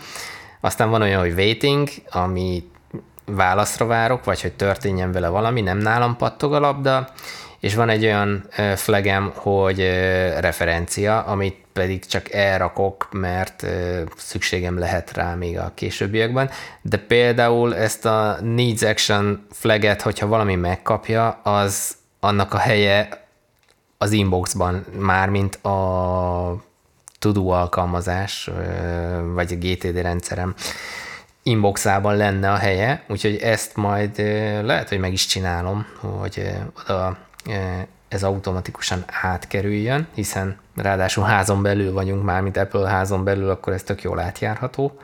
[0.60, 2.70] aztán van olyan, hogy waiting, ami
[3.24, 7.08] válaszra várok, vagy hogy történjen vele valami, nem nálam pattog a labda,
[7.62, 9.78] és van egy olyan flagem, hogy
[10.40, 13.66] referencia, amit pedig csak elrakok, mert
[14.16, 16.50] szükségem lehet rá még a későbbiekben,
[16.82, 23.26] de például ezt a needs action flaget, hogyha valami megkapja, az annak a helye
[23.98, 26.64] az inboxban, mármint a
[27.18, 28.50] Todo alkalmazás,
[29.34, 30.54] vagy a GTD rendszerem
[31.42, 34.18] inboxában lenne a helye, úgyhogy ezt majd
[34.64, 36.50] lehet, hogy meg is csinálom, hogy
[36.84, 37.18] oda
[38.08, 43.82] ez automatikusan átkerüljön, hiszen ráadásul házon belül vagyunk már, mint Apple házon belül, akkor ez
[43.82, 44.98] tök jól átjárható.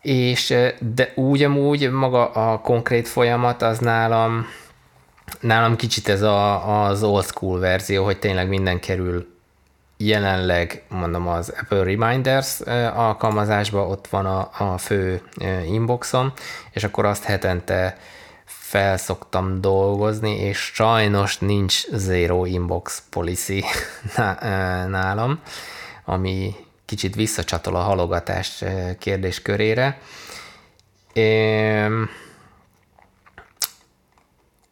[0.00, 0.54] És,
[0.94, 4.46] de úgy amúgy maga a konkrét folyamat az nálam,
[5.40, 9.32] nálam kicsit ez a, az old school verzió, hogy tényleg minden kerül
[9.96, 12.60] jelenleg mondom az Apple Reminders
[12.94, 15.22] alkalmazásba, ott van a, a fő
[15.66, 16.32] inboxom,
[16.70, 17.96] és akkor azt hetente
[18.74, 23.64] fel szoktam dolgozni, és sajnos nincs zero inbox policy
[24.96, 25.40] nálam,
[26.04, 26.54] ami
[26.84, 28.64] kicsit visszacsatol a halogatás
[28.98, 30.00] kérdéskörére.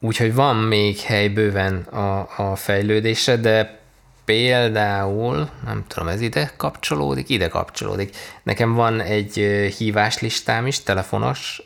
[0.01, 3.82] Úgyhogy van még hely bőven a, a fejlődésre, de
[4.25, 8.17] például, nem tudom, ez ide kapcsolódik, ide kapcsolódik.
[8.43, 9.35] Nekem van egy
[9.79, 11.63] híváslistám is, telefonos,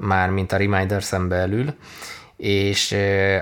[0.00, 1.74] már mint a reminders belül,
[2.36, 2.96] és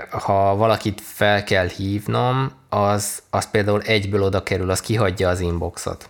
[0.09, 6.09] ha valakit fel kell hívnom, az, az például egyből oda kerül, az kihagyja az inboxot.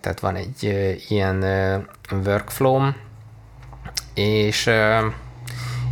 [0.00, 0.62] Tehát van egy
[1.08, 1.44] ilyen
[2.24, 2.90] workflow
[4.14, 4.70] és,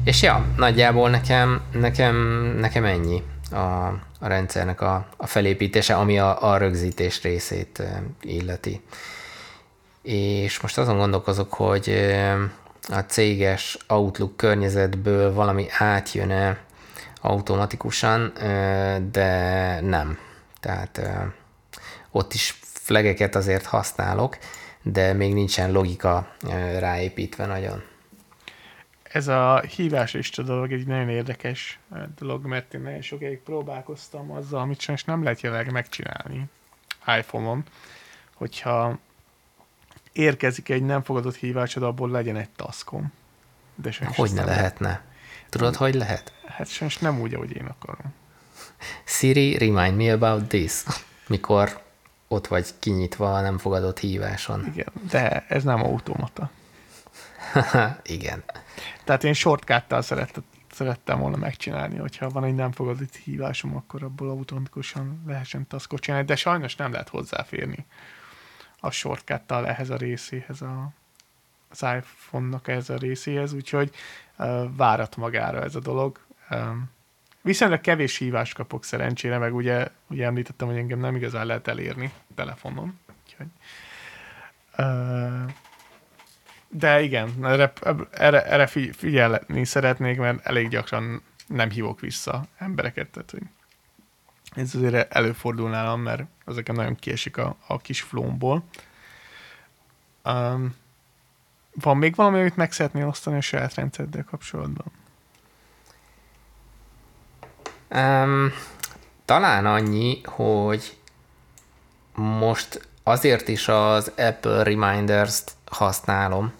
[0.04, 2.16] és ja, nagyjából nekem, nekem,
[2.58, 7.82] nekem ennyi a, a rendszernek a, a felépítése, ami a, a rögzítés részét
[8.22, 8.80] illeti.
[10.02, 12.14] És most azon gondolkozok, hogy
[12.88, 16.58] a céges Outlook környezetből valami átjön-e
[17.20, 18.32] automatikusan,
[19.10, 20.18] de nem.
[20.60, 21.00] Tehát
[22.10, 24.38] ott is flegeket azért használok,
[24.82, 26.28] de még nincsen logika
[26.78, 27.82] ráépítve nagyon
[29.12, 31.78] ez a hívás lista dolog egy nagyon érdekes
[32.18, 36.44] dolog, mert én nagyon sokáig próbálkoztam azzal, amit sajnos nem lehet jelenleg megcsinálni
[37.18, 37.64] iPhone-on,
[38.34, 38.98] hogyha
[40.12, 43.12] érkezik egy nem fogadott hívásod, abból legyen egy taszkom.
[43.74, 45.04] De hogy ne lehetne?
[45.48, 46.32] Tudod, hogy lehet?
[46.46, 48.14] Hát sajnos nem úgy, ahogy én akarom.
[49.04, 50.82] Siri, remind me about this.
[51.26, 51.82] Mikor
[52.28, 54.66] ott vagy kinyitva a nem fogadott híváson.
[54.66, 56.50] Igen, de ez nem automata.
[58.02, 58.44] Igen.
[59.04, 64.30] Tehát én shortcut szerettem, szerettem volna megcsinálni, hogyha van egy nem fogadott hívásom, akkor abból
[64.30, 67.86] automatikusan lehessen taskot csinálni, de sajnos nem lehet hozzáférni
[68.80, 70.88] a shortcut ehhez a részéhez, a,
[71.68, 73.90] az iPhone-nak ehhez a részéhez, úgyhogy
[74.38, 76.18] uh, várat magára ez a dolog.
[76.50, 76.90] Um,
[77.42, 82.12] viszonylag kevés hívást kapok szerencsére, meg ugye, ugye említettem, hogy engem nem igazán lehet elérni
[82.34, 82.98] telefonon.
[83.24, 83.46] Úgyhogy,
[84.78, 85.50] uh,
[86.72, 87.72] de igen, erre,
[88.10, 93.42] erre, erre figyelni szeretnék, mert elég gyakran nem hívok vissza embereket, tehát hogy
[94.54, 98.64] ez azért előfordul nálam, mert ezeken nagyon kiesik a, a kis flómból.
[100.24, 100.74] Um,
[101.74, 104.92] van még valami, amit meg szeretnél osztani a saját rendszereddel kapcsolatban?
[107.88, 108.52] Um,
[109.24, 110.98] talán annyi, hogy
[112.14, 116.52] most azért is az Apple Reminders-t használom,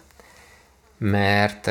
[1.03, 1.67] mert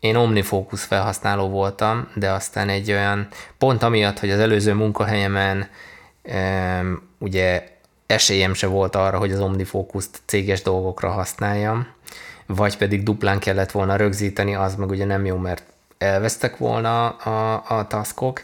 [0.00, 3.28] én OmniFocus felhasználó voltam, de aztán egy olyan,
[3.58, 5.68] pont amiatt, hogy az előző munkahelyemen
[7.18, 7.68] ugye
[8.06, 11.86] esélyem se volt arra, hogy az OmniFocus-t céges dolgokra használjam,
[12.46, 15.62] vagy pedig duplán kellett volna rögzíteni, az meg ugye nem jó, mert
[15.98, 18.42] elvesztek volna a, a taskok.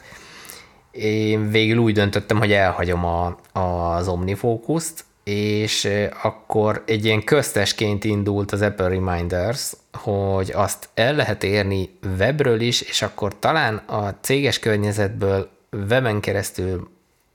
[0.90, 5.88] Én végül úgy döntöttem, hogy elhagyom a, az OmniFocus-t, és
[6.22, 12.80] akkor egy ilyen köztesként indult az Apple Reminders, hogy azt el lehet érni webről is,
[12.80, 15.50] és akkor talán a céges környezetből
[15.88, 16.90] weben keresztül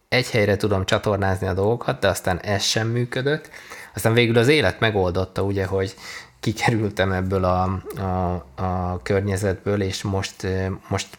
[0.09, 3.49] egy helyre tudom csatornázni a dolgokat, de aztán ez sem működött.
[3.95, 5.95] Aztán végül az élet megoldotta, ugye, hogy
[6.39, 7.63] kikerültem ebből a,
[7.97, 10.47] a, a környezetből, és most,
[10.87, 11.17] most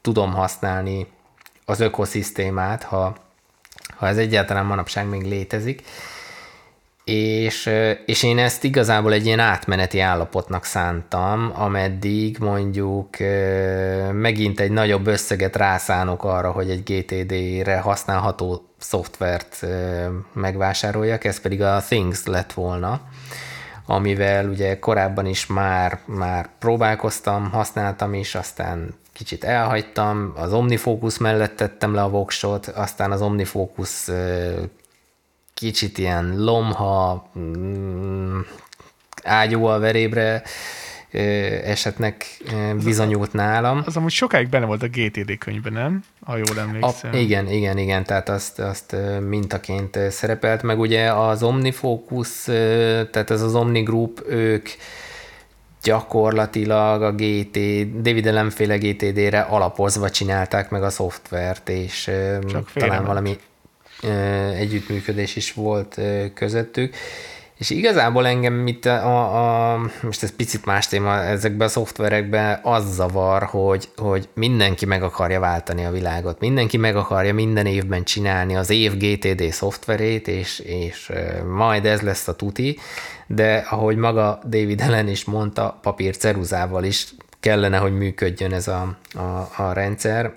[0.00, 1.06] tudom használni
[1.64, 3.16] az ökoszisztémát, ha,
[3.96, 5.82] ha ez egyáltalán manapság még létezik.
[7.04, 7.70] És,
[8.06, 13.16] és én ezt igazából egy ilyen átmeneti állapotnak szántam, ameddig mondjuk
[14.12, 19.66] megint egy nagyobb összeget rászánok arra, hogy egy GTD-re használható szoftvert
[20.32, 23.00] megvásároljak, ez pedig a Things lett volna,
[23.86, 31.56] amivel ugye korábban is már, már próbálkoztam, használtam is, aztán kicsit elhagytam, az OmniFocus mellett
[31.56, 34.06] tettem le a voksot, aztán az OmniFocus
[35.54, 38.40] kicsit ilyen lomha, mm,
[39.22, 40.42] ágyú a verébre
[41.64, 42.24] esetnek
[42.84, 43.82] bizonyult nálam.
[43.86, 46.04] Az amúgy sokáig benne volt a GTD könyvben, nem?
[46.24, 47.12] Ha jól emlékszem.
[47.12, 48.96] A, igen, igen, igen, tehát azt, azt
[49.28, 52.42] mintaként szerepelt, meg ugye az OmniFocus,
[53.10, 54.68] tehát ez az Omni Group, ők
[55.86, 57.58] gyakorlatilag a GT,
[58.00, 62.10] David Ellenféle GTD-re alapozva csinálták meg a szoftvert, és
[62.48, 63.38] Csak talán valami
[64.54, 66.00] együttműködés is volt
[66.34, 66.94] közöttük.
[67.58, 72.94] És igazából engem itt a, a, most ez picit más téma, ezekben a szoftverekben az
[72.94, 78.56] zavar, hogy, hogy mindenki meg akarja váltani a világot, mindenki meg akarja minden évben csinálni
[78.56, 81.12] az év GTD szoftverét, és, és
[81.54, 82.78] majd ez lesz a tuti,
[83.26, 88.96] de ahogy maga David Ellen is mondta, papír ceruzával is kellene, hogy működjön ez a,
[89.14, 90.34] a, a rendszer,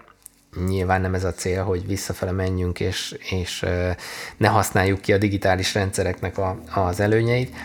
[0.68, 3.66] nyilván nem ez a cél, hogy visszafele menjünk, és, és
[4.38, 7.56] ne használjuk ki a digitális rendszereknek a, az előnyeit,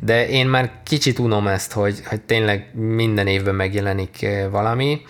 [0.00, 5.00] de én már kicsit unom ezt, hogy, hogy tényleg minden évben megjelenik valami,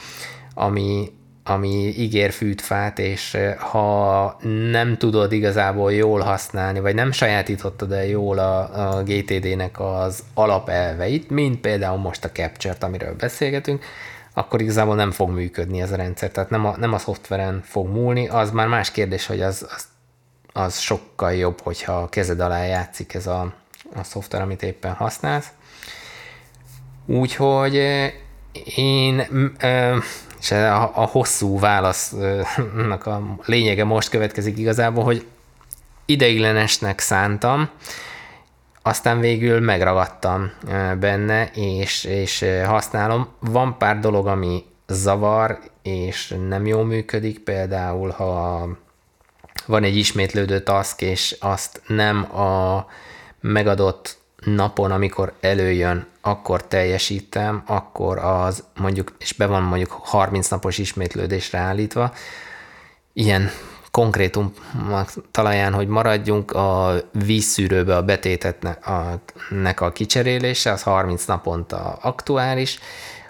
[0.55, 1.13] ami,
[1.45, 4.37] ami ígér fűtfát, és ha
[4.71, 11.31] nem tudod igazából jól használni, vagy nem sajátítottad el jól a, a GTD-nek az alapelveit,
[11.31, 13.85] mint például most a Capture-t, amiről beszélgetünk,
[14.39, 16.31] akkor igazából nem fog működni ez a rendszer.
[16.31, 19.85] Tehát nem a, nem a szoftveren fog múlni, az már más kérdés, hogy az, az,
[20.53, 23.55] az sokkal jobb, hogyha a kezed alá játszik ez a,
[23.95, 25.49] a szoftver, amit éppen használsz.
[27.07, 27.75] Úgyhogy
[28.77, 29.27] én,
[30.41, 35.27] és a, a hosszú válasznak a lényege most következik igazából, hogy
[36.05, 37.69] ideiglenesnek szántam,
[38.87, 40.51] aztán végül megragadtam
[40.99, 43.29] benne, és, és használom.
[43.41, 48.69] Van pár dolog, ami zavar, és nem jól működik, például ha
[49.67, 52.87] van egy ismétlődő task, és azt nem a
[53.41, 60.79] megadott napon, amikor előjön, akkor teljesítem, akkor az mondjuk, és be van mondjuk 30 napos
[60.79, 62.13] ismétlődésre állítva,
[63.13, 63.51] ilyen
[63.97, 64.53] konkrétum
[65.31, 69.21] talaján, hogy maradjunk a vízszűrőbe a betétetnek a,
[69.51, 72.79] nek a kicserélése, az 30 naponta aktuális.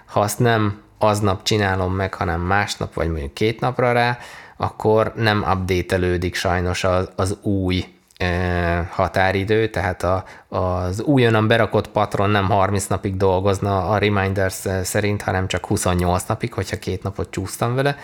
[0.05, 4.17] Ha azt nem aznap csinálom meg, hanem másnap, vagy mondjuk két napra rá,
[4.57, 7.85] akkor nem update sajnos az, az új
[8.17, 15.21] e, határidő, tehát a, az újonnan berakott patron nem 30 napig dolgozna a reminders szerint,
[15.21, 17.97] hanem csak 28 napig, hogyha két napot csúsztam vele,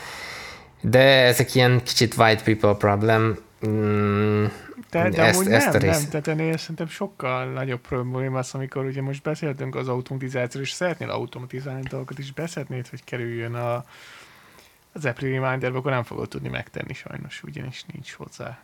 [0.84, 4.46] de ezek ilyen kicsit white people problem, mm,
[4.90, 6.02] de, de ezt, ezt nem, a rész.
[6.02, 10.72] nem, tehát ennél szerintem sokkal nagyobb probléma az, amikor ugye most beszéltünk az automatizációról, és
[10.72, 13.86] szeretnél automatizálni dolgokat, és beszélnéd, hogy kerüljön a,
[14.94, 18.60] az Apple Reminder, akkor nem fogod tudni megtenni sajnos, ugyanis nincs hozzá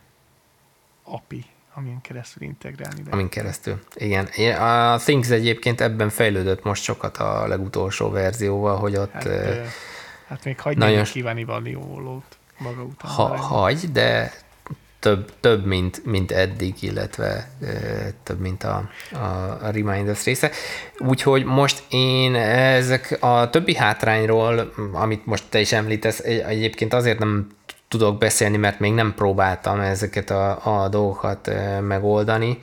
[1.02, 1.44] API,
[1.74, 3.02] amin keresztül integrálni.
[3.02, 3.10] De.
[3.10, 4.24] Amin keresztül, igen.
[4.54, 9.24] A Things egyébként ebben fejlődött most sokat a legutolsó verzióval, hogy ott hát,
[10.30, 11.04] Hát még hagyj Nagyon...
[11.04, 13.10] kívánni valót maga után.
[13.10, 14.32] Ha, hagy, de
[14.98, 17.66] több, több mint, mint eddig, illetve ö,
[18.22, 19.16] több, mint a, a,
[19.62, 20.50] a Reminders része.
[20.98, 27.48] Úgyhogy most én ezek a többi hátrányról, amit most te is említesz, egyébként azért nem
[27.88, 31.50] tudok beszélni, mert még nem próbáltam ezeket a, a dolgokat
[31.80, 32.58] megoldani,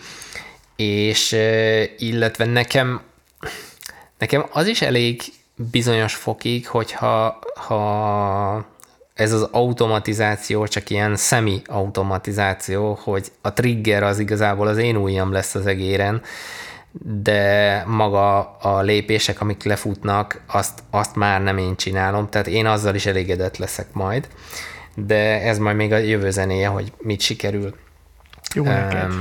[0.75, 1.31] és
[1.97, 3.01] illetve nekem
[4.17, 5.21] nekem az is elég
[5.57, 8.65] bizonyos fokig, hogyha ha
[9.13, 15.55] ez az automatizáció csak ilyen szemi-automatizáció, hogy a trigger az igazából az én ujjam lesz
[15.55, 16.21] az egéren,
[17.01, 22.95] de maga a lépések, amik lefutnak, azt, azt már nem én csinálom, tehát én azzal
[22.95, 24.27] is elégedett leszek majd,
[24.95, 27.75] de ez majd még a jövő zenéje, hogy mit sikerül.
[28.53, 29.11] Jó neked.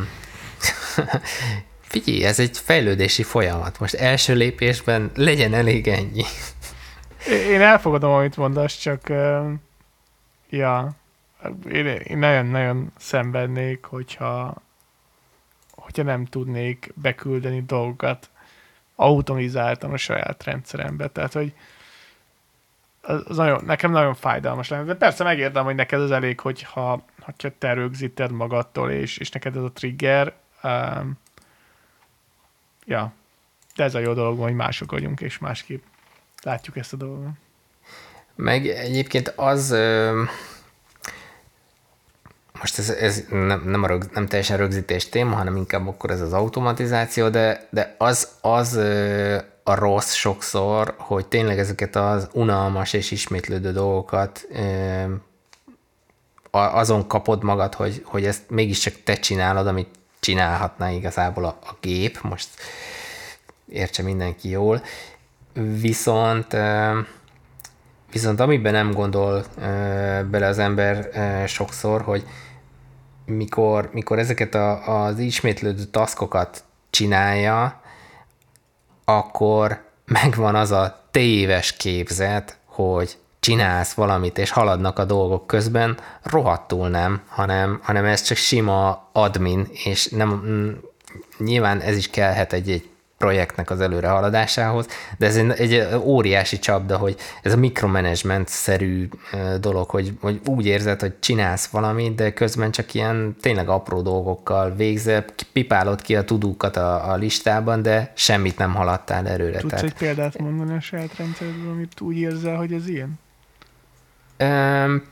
[1.88, 3.78] Figyelj, ez egy fejlődési folyamat.
[3.78, 6.24] Most első lépésben legyen elég ennyi.
[7.28, 9.08] Én elfogadom, amit mondasz, csak
[10.50, 10.90] ja,
[11.70, 14.62] én, én nagyon-nagyon szenvednék, hogyha,
[15.70, 18.30] hogyha nem tudnék beküldeni dolgokat
[18.94, 21.08] automatizáltan a saját rendszerembe.
[21.08, 21.52] Tehát, hogy
[23.00, 24.84] az nagyon, nekem nagyon fájdalmas lenne.
[24.84, 29.56] De persze megértem, hogy neked az elég, hogyha, hogyha te rögzíted magadtól, és, és neked
[29.56, 30.34] ez a trigger.
[30.62, 31.18] Um,
[32.86, 33.12] ja,
[33.76, 35.82] de ez a jó dolog, hogy mások vagyunk, és másképp
[36.42, 37.28] látjuk ezt a dolgot.
[38.34, 39.70] Meg egyébként az,
[42.60, 46.20] most ez, ez nem, nem, a rög, nem teljesen rögzítés téma, hanem inkább akkor ez
[46.20, 48.76] az automatizáció, de, de az, az
[49.62, 54.48] a rossz sokszor, hogy tényleg ezeket az unalmas és ismétlődő dolgokat
[56.50, 59.88] azon kapod magad, hogy, hogy ezt mégiscsak te csinálod, amit
[60.26, 62.48] csinálhatná igazából a, a gép, most
[63.68, 64.82] értse mindenki jól,
[65.80, 66.56] viszont
[68.12, 69.44] viszont amiben nem gondol
[70.30, 71.08] bele az ember
[71.48, 72.26] sokszor, hogy
[73.24, 77.80] mikor, mikor ezeket a, az ismétlődő taszkokat csinálja,
[79.04, 86.88] akkor megvan az a téves képzet, hogy csinálsz valamit, és haladnak a dolgok közben, rohadtul
[86.88, 90.42] nem, hanem, hanem ez csak sima admin, és nem,
[91.38, 92.88] nyilván ez is kellhet egy, egy
[93.18, 94.86] projektnek az előrehaladásához,
[95.18, 99.08] de ez egy, egy óriási csapda, hogy ez a mikromanagement-szerű
[99.60, 104.74] dolog, hogy, hogy úgy érzed, hogy csinálsz valamit, de közben csak ilyen tényleg apró dolgokkal
[104.74, 109.58] végzel, pipálod ki a tudókat a, a listában, de semmit nem haladtál előre.
[109.58, 109.84] Tudsz Tehát...
[109.84, 113.24] egy példát mondani a saját rendszeredből, amit úgy érzel, hogy ez ilyen?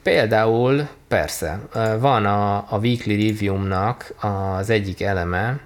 [0.03, 1.61] Például, persze,
[1.99, 5.61] van a, a Weekly Review-nak az egyik eleme,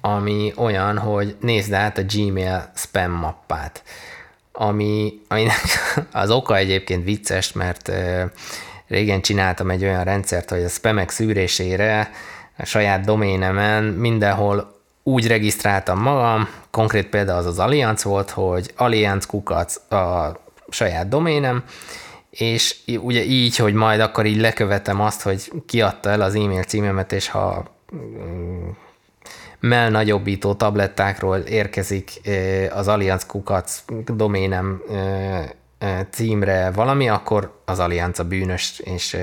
[0.00, 3.82] ami olyan, hogy nézd át a Gmail spam mappát,
[4.52, 5.60] ami, aminek
[6.12, 7.92] az oka egyébként vicces, mert
[8.88, 12.10] régen csináltam egy olyan rendszert, hogy a spamek szűrésére
[12.56, 19.26] a saját doménemen mindenhol úgy regisztráltam magam, konkrét példa az az Allianz volt, hogy Allianz
[19.26, 20.36] kukac a
[20.68, 21.64] saját doménem,
[22.38, 27.12] és ugye így, hogy majd akkor így lekövetem azt, hogy kiadta el az e-mail címemet,
[27.12, 27.64] és ha
[27.94, 28.68] mm,
[29.60, 32.10] mell nagyobbító tablettákról érkezik
[32.70, 34.82] az Allianz kukac doménem
[36.10, 39.16] címre valami, akkor az Allianz a bűnös, és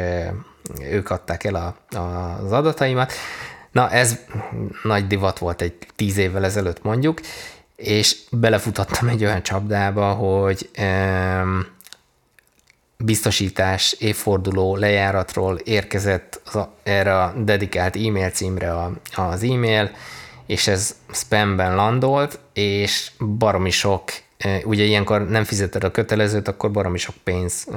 [0.82, 3.14] ők adták el a, a, az adataimat.
[3.72, 4.20] Na, ez
[4.84, 7.20] nagy divat volt egy tíz évvel ezelőtt mondjuk,
[7.76, 10.70] és belefutottam egy olyan csapdába, hogy
[13.04, 16.42] biztosítás évforduló lejáratról érkezett
[16.84, 18.74] erre a dedikált e-mail címre
[19.16, 19.92] az e-mail,
[20.46, 24.04] és ez spamben landolt, és baromi sok,
[24.64, 27.68] ugye ilyenkor nem fizeted a kötelezőt, akkor baromi sok pénz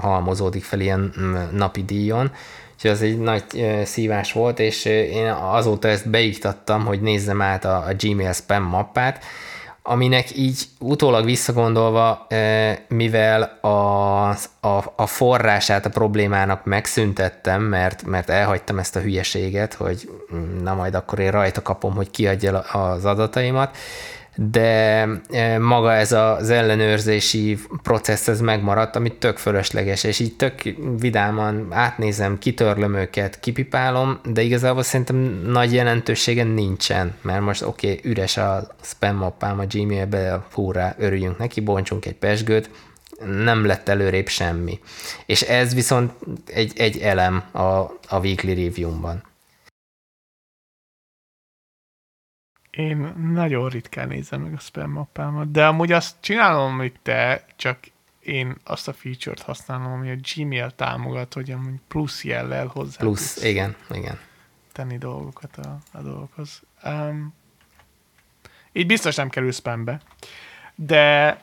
[0.00, 1.14] halmozódik fel ilyen
[1.52, 2.32] napi díjon,
[2.74, 3.44] úgyhogy az egy nagy
[3.84, 9.24] szívás volt, és én azóta ezt beiktattam, hogy nézzem át a, a Gmail spam mappát,
[9.82, 12.26] aminek így utólag visszagondolva,
[12.88, 14.28] mivel a,
[14.60, 20.74] a, a forrását a problémának megszüntettem, mert, mert elhagytam ezt a hülyeséget, hogy mm, na
[20.74, 23.76] majd akkor én rajta kapom, hogy kiadja az adataimat,
[24.48, 30.62] de e, maga ez az ellenőrzési processz ez megmaradt, amit tök fölösleges, és így tök
[30.98, 35.16] vidáman átnézem, kitörlöm őket, kipipálom, de igazából szerintem
[35.46, 41.38] nagy jelentősége nincsen, mert most oké, okay, üres a spam mappám a Gmailbe, fúrá, örüljünk
[41.38, 42.70] neki, bontsunk egy pesgőt,
[43.42, 44.80] nem lett előrébb semmi.
[45.26, 46.12] És ez viszont
[46.46, 47.66] egy, egy elem a,
[48.08, 49.22] a weekly review-ban.
[52.80, 57.78] Én nagyon ritkán nézem meg a spam mappámat, de amúgy azt csinálom, amit te, csak
[58.20, 63.42] én azt a feature-t használom, ami a Gmail támogat, hogy amúgy plusz jellel hozzá Plusz,
[63.44, 64.18] igen, igen.
[64.72, 66.62] tenni dolgokat a, a dolgokhoz.
[66.84, 67.34] Um,
[68.72, 70.00] így biztos nem kerül spambe,
[70.74, 71.38] de,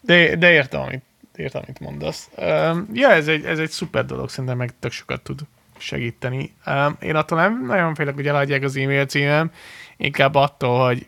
[0.00, 1.04] de, de értem, amit,
[1.34, 2.30] értem, amit mondasz.
[2.36, 5.40] Um, ja, ez egy, ez egy szuper dolog, szerintem meg tök sokat tud
[5.78, 6.54] segíteni.
[6.66, 9.50] Um, én attól nem nagyon félek, hogy eladják az e-mail címem,
[9.96, 11.06] inkább attól, hogy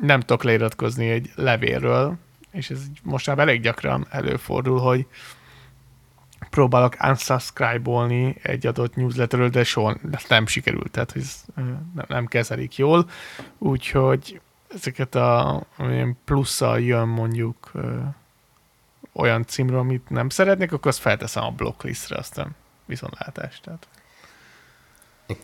[0.00, 2.16] nem tudok leiratkozni egy levélről,
[2.50, 5.06] és ez most már elég gyakran előfordul, hogy
[6.50, 9.96] próbálok unsubscribe-olni egy adott newsletterről, de soha
[10.28, 11.44] nem sikerült, tehát ez
[12.08, 13.10] nem kezelik jól,
[13.58, 14.40] úgyhogy
[14.74, 15.62] ezeket a
[16.24, 17.72] plusszal jön mondjuk
[19.12, 22.54] olyan címről, amit nem szeretnék, akkor azt felteszem a blocklistre, aztán
[22.84, 23.60] viszontlátás.
[23.60, 23.88] Tehát.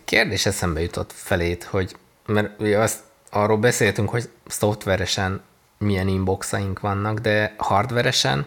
[0.04, 1.96] Kérdés eszembe jutott felét, hogy
[2.28, 2.98] mert ugye azt
[3.30, 5.40] arról beszéltünk, hogy szoftveresen
[5.78, 8.46] milyen inboxaink vannak, de hardveresen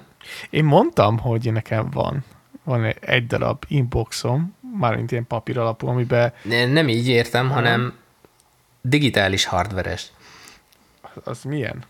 [0.50, 2.24] Én mondtam, hogy nekem van.
[2.64, 7.94] Van egy- darab inboxom, mármint ilyen papír alapú, amiben Ne- nem így értem, hanem
[8.82, 10.12] digitális hardveres.
[11.24, 11.84] az milyen?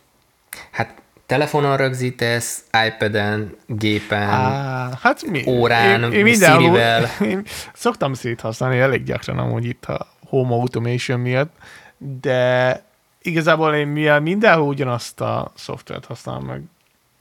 [0.71, 0.93] Hát
[1.25, 5.43] telefonon rögzítesz, iPad-en, gépen, Á, hát mi?
[5.47, 7.09] órán, mindenhol- Sirivel.
[7.21, 7.41] Én
[7.73, 11.55] szoktam Siri-t használni elég gyakran amúgy itt a home automation miatt,
[12.03, 12.83] de
[13.21, 16.61] igazából én mivel mindenhol ugyanazt a szoftvert használom meg,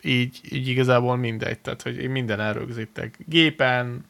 [0.03, 3.19] így, így igazából mindegy, tehát hogy én minden elrögzítek.
[3.27, 4.05] Gépen,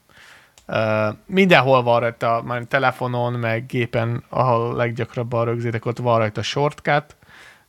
[0.69, 7.17] uh, mindenhol van rajta, már telefonon, meg gépen, ahol leggyakrabban rögzítek, ott van rajta shortcut,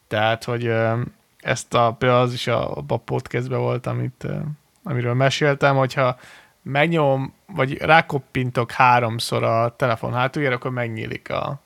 [0.07, 0.99] tehát, hogy uh,
[1.39, 4.41] ezt a, például az is a, a podcastben volt, amit, uh,
[4.83, 6.17] amiről meséltem, hogyha
[6.61, 11.61] megnyom, vagy rákoppintok háromszor a telefon hátuljára, akkor megnyílik a,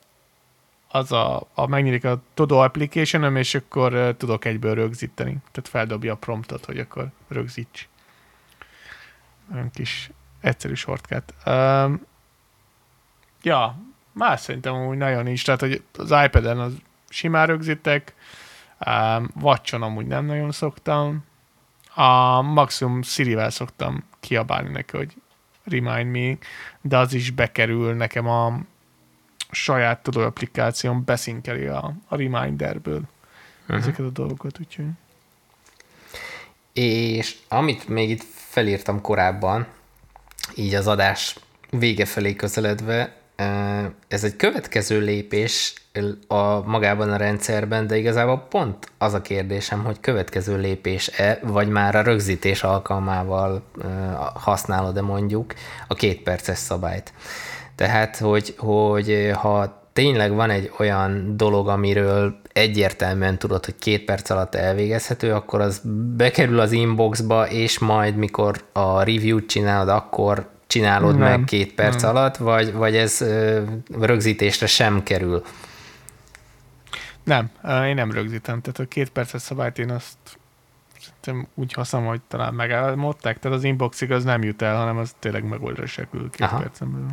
[0.96, 5.36] az a, a megnyílik a Todo application és akkor tudok egyből rögzíteni.
[5.52, 7.88] Tehát feldobja a promptot, hogy akkor rögzíts.
[9.52, 11.34] Olyan kis egyszerű shortcut.
[11.46, 12.06] Um,
[13.42, 13.78] ja,
[14.12, 15.44] más szerintem úgy nagyon nincs.
[15.44, 16.72] Tehát, hogy az iPad-en az
[17.08, 18.14] simán rögzítek,
[18.86, 21.24] um, Watch-on amúgy nem nagyon szoktam.
[21.94, 25.14] A maximum Siri-vel szoktam kiabálni neki, hogy
[25.64, 26.36] remind me,
[26.80, 28.58] de az is bekerül nekem a
[29.50, 33.00] saját tudó applikáción beszinkeli a, a reminderből
[33.62, 33.76] uh-huh.
[33.76, 34.86] ezeket a dolgokat, úgyhogy
[36.72, 39.66] És amit még itt felírtam korábban,
[40.54, 41.36] így az adás
[41.70, 43.16] vége felé közeledve,
[44.08, 45.74] ez egy következő lépés
[46.26, 51.94] a magában a rendszerben, de igazából pont az a kérdésem, hogy következő lépés-e, vagy már
[51.94, 53.62] a rögzítés alkalmával
[54.34, 55.54] használod-e mondjuk
[55.86, 57.12] a két perces szabályt.
[57.76, 64.30] Tehát, hogy, hogy ha tényleg van egy olyan dolog, amiről egyértelműen tudod, hogy két perc
[64.30, 65.80] alatt elvégezhető, akkor az
[66.16, 72.02] bekerül az inboxba, és majd mikor a review-t csinálod, akkor csinálod Nem, meg két perc
[72.02, 72.10] nem.
[72.16, 73.62] alatt, vagy, vagy ez ö,
[74.00, 75.42] rögzítésre sem kerül.
[77.24, 80.16] nem, eh, én nem rögzítem, tehát a két perces szabályt én azt
[81.00, 85.14] szerintem úgy használom, hogy talán megálmodták, tehát az inboxig az nem jut el, hanem az
[85.18, 86.58] tényleg megoldásra kerül két Aha.
[86.58, 87.08] percen belül.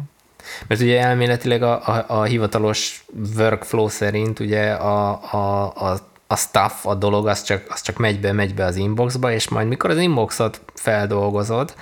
[0.68, 3.06] Mert ugye elméletileg a, a, a hivatalos
[3.38, 8.20] workflow szerint ugye a, a, a, a stuff, a dolog, az csak, az csak megy
[8.20, 11.74] be, megy be az inboxba, és majd mikor az inboxot feldolgozod,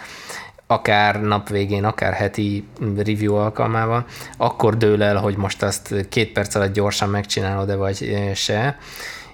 [0.67, 4.05] akár nap végén, akár heti review alkalmával,
[4.37, 8.77] akkor dől el, hogy most azt két perc alatt gyorsan megcsinálod-e vagy se,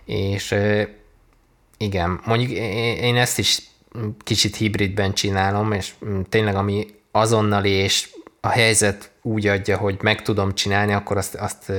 [0.06, 0.56] és
[1.78, 2.52] igen, mondjuk
[3.02, 3.62] én ezt is
[4.24, 8.10] kicsit hibridben csinálom, és mm, tényleg ami azonnali, és
[8.42, 11.72] a helyzet úgy adja, hogy meg tudom csinálni, akkor azt, azt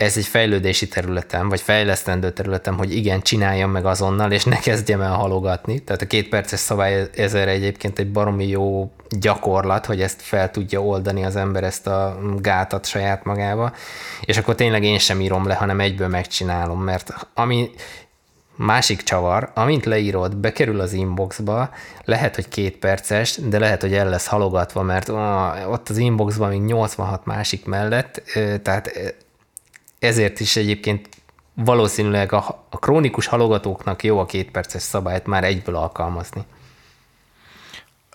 [0.00, 5.00] ez egy fejlődési területem, vagy fejlesztendő területem, hogy igen, csináljam meg azonnal, és ne kezdjem
[5.00, 5.78] el halogatni.
[5.78, 10.82] Tehát a két perces szabály ezzel egyébként egy baromi jó gyakorlat, hogy ezt fel tudja
[10.82, 13.72] oldani az ember ezt a gátat saját magába,
[14.24, 17.70] és akkor tényleg én sem írom le, hanem egyből megcsinálom, mert ami
[18.62, 21.70] Másik csavar, amint leírod, bekerül az inboxba,
[22.04, 25.08] lehet, hogy két perces, de lehet, hogy el lesz halogatva, mert
[25.68, 28.22] ott az inboxban még 86 másik mellett,
[28.62, 29.14] tehát
[29.98, 31.08] ezért is egyébként
[31.54, 36.44] valószínűleg a, a krónikus halogatóknak jó a két perces szabályt már egyből alkalmazni.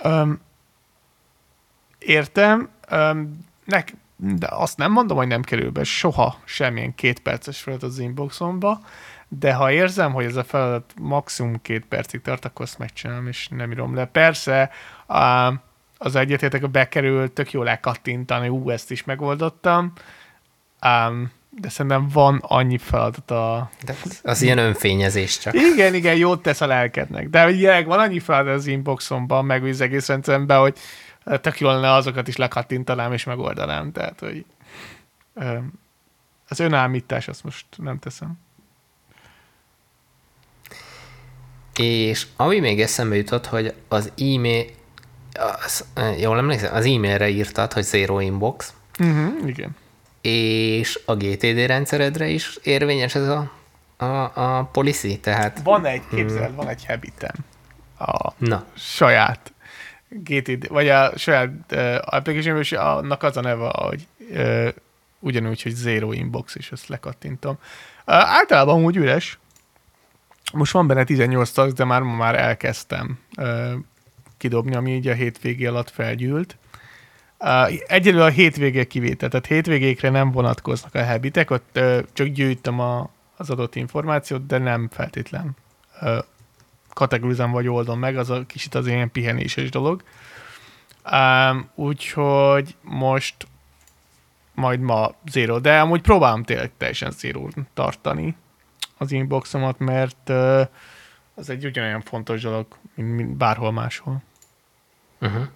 [0.03, 0.41] Um,
[1.99, 7.61] értem, um, nek, de azt nem mondom, hogy nem kerül be soha semmilyen két perces
[7.61, 8.79] feladat az inboxomba,
[9.39, 13.47] de ha érzem, hogy ez a feladat maximum két percig tart, akkor azt megcsinálom, és
[13.47, 14.05] nem írom le.
[14.05, 14.69] Persze,
[15.07, 15.59] um,
[15.97, 19.93] az egyetértek, a bekerül, tök jól elkattintani, ú, ezt is megoldottam,
[20.85, 25.53] um, de szerintem van annyi feladat a, De az, ilyen önfényezés csak.
[25.53, 27.29] igen, igen, jót tesz a lelkednek.
[27.29, 30.77] De ugye van annyi feladat az inboxomban, meg az egész rendszeremben, hogy
[31.41, 33.91] tök jól lenne azokat is lekattintanám és megoldanám.
[33.91, 34.45] Tehát, hogy
[35.33, 35.57] ö,
[36.47, 38.44] az önállítás azt most nem teszem.
[41.79, 44.65] És ami még eszembe jutott, hogy az e-mail,
[45.65, 45.85] az,
[46.19, 49.75] jól emlékszem, az e-mailre írtad, hogy zero inbox, Uh-huh, igen.
[50.21, 53.51] és a GTD rendszeredre is érvényes ez a,
[53.97, 57.35] a, a policy, tehát Van egy, képzeld, van egy habitem.
[57.99, 59.53] A na, saját
[60.09, 64.67] GTD, vagy a saját uh, application és annak az a neve, hogy uh,
[65.19, 67.57] ugyanúgy, hogy zero inbox, és ezt lekattintom.
[68.07, 69.39] Uh, általában úgy üres.
[70.53, 73.71] Most van benne 18 tag, de már már elkezdtem uh,
[74.37, 76.57] kidobni, ami így a hétvégé alatt felgyűlt.
[77.87, 81.79] Egyelőre a hétvégé kivétel, tehát hétvégékre nem vonatkoznak a habitek, ott
[82.13, 85.55] csak gyűjtöm a, az adott információt, de nem feltétlen
[86.01, 86.17] uh,
[87.51, 90.03] vagy oldom meg, az a kicsit az ilyen pihenéses dolog.
[91.75, 93.47] Úgyhogy most
[94.53, 98.35] majd ma zero, de amúgy próbálom tényleg teljesen zero tartani
[98.97, 100.29] az inboxomat, mert
[101.35, 104.21] az egy ugyanolyan fontos dolog, mint, bárhol máshol.
[105.21, 105.47] Uh-huh.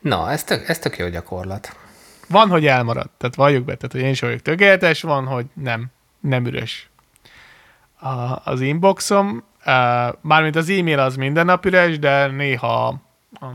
[0.00, 1.76] Na, ez tök, ez tök jó gyakorlat.
[2.28, 5.86] Van, hogy elmarad, tehát valljuk be, tehát hogy én is vagyok tökéletes, van, hogy nem,
[6.20, 6.90] nem üres.
[7.98, 12.86] A, az inboxom, uh, mármint az e-mail az minden nap üres, de néha
[13.32, 13.50] a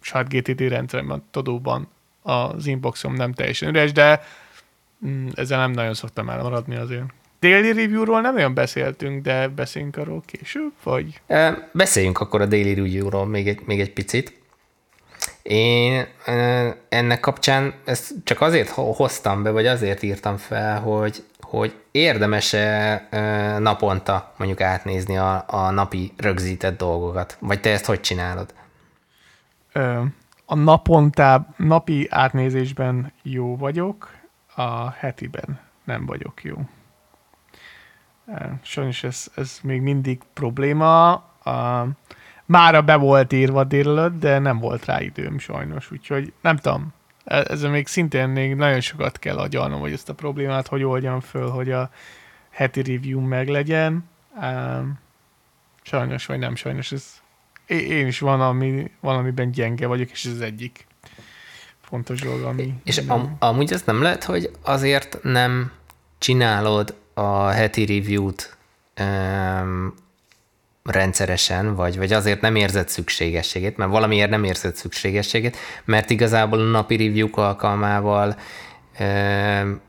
[0.00, 1.88] saját GTD rendszeremben, Todóban
[2.22, 4.22] az inboxom nem teljesen üres, de
[5.06, 7.04] mm, ezzel nem nagyon szoktam elmaradni azért.
[7.40, 11.20] Daily review-ról nem olyan beszéltünk, de beszéljünk arról később, vagy?
[11.72, 14.42] Beszéljünk akkor a daily review-ról még egy, még egy picit.
[15.42, 16.06] Én
[16.88, 23.08] ennek kapcsán ezt csak azért hoztam be, vagy azért írtam fel, hogy, hogy érdemes-e
[23.58, 27.36] naponta mondjuk átnézni a, a napi rögzített dolgokat?
[27.40, 28.54] Vagy te ezt hogy csinálod?
[30.46, 34.13] A napontá, napi átnézésben jó vagyok,
[34.54, 36.56] a hetiben nem vagyok jó.
[38.62, 41.12] Sajnos ez, ez még mindig probléma.
[41.12, 41.86] A,
[42.44, 46.92] mára be volt írva délelőtt, de nem volt rá időm sajnos, úgyhogy nem tudom.
[47.24, 51.20] E, ezzel még szintén még nagyon sokat kell agyalnom, hogy ezt a problémát hogy oldjam
[51.20, 51.90] föl, hogy a
[52.50, 54.08] heti review meglegyen.
[55.82, 57.22] Sajnos vagy nem sajnos, ez
[57.66, 60.86] én is van, ami, valamiben gyenge vagyok, és ez az egyik
[61.94, 62.74] fontos dolog, ami...
[62.84, 65.70] És am, amúgy ez nem lehet, hogy azért nem
[66.18, 68.56] csinálod a heti review-t
[69.00, 69.94] um,
[70.84, 76.70] rendszeresen, vagy, vagy azért nem érzed szükségességét, mert valamiért nem érzed szükségességét, mert igazából a
[76.70, 78.36] napi review alkalmával
[79.00, 79.80] um,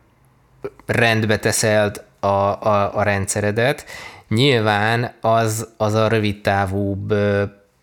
[0.86, 3.86] rendbe teszed a, a, a rendszeredet.
[4.30, 7.14] Nyilván az, az a rövid távúbb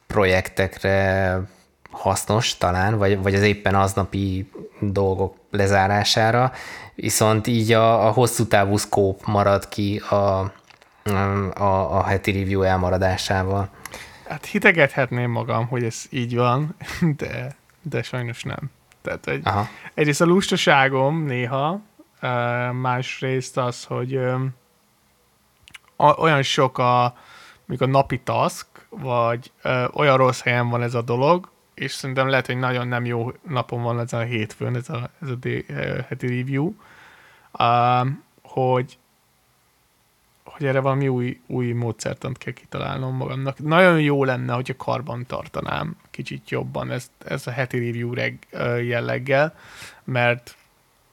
[0.06, 1.40] projektekre
[1.92, 6.52] hasznos talán, vagy, vagy az éppen aznapi dolgok lezárására,
[6.94, 10.14] viszont így a, a hosszú távú scope marad ki a,
[11.54, 13.68] a, a heti review elmaradásával.
[14.28, 16.76] Hát hitegethetném magam, hogy ez így van,
[17.16, 18.70] de, de sajnos nem.
[19.02, 19.48] Tehát egy,
[19.94, 21.80] egyrészt a lustaságom néha,
[22.72, 24.20] másrészt az, hogy
[25.96, 27.04] olyan sok a,
[27.78, 29.52] a napi task, vagy
[29.92, 31.50] olyan rossz helyen van ez a dolog,
[31.82, 35.28] és szerintem lehet, hogy nagyon nem jó napon van ez a hétfőn, ez a, ez
[35.28, 35.36] a
[36.08, 36.72] heti review,
[37.52, 38.08] uh,
[38.42, 38.98] hogy,
[40.44, 43.58] hogy erre valami új, új módszertant kell kitalálnom magamnak.
[43.58, 48.46] Nagyon jó lenne, hogyha karban tartanám kicsit jobban ezt, ezt a heti review reg,
[48.82, 49.54] jelleggel,
[50.04, 50.56] mert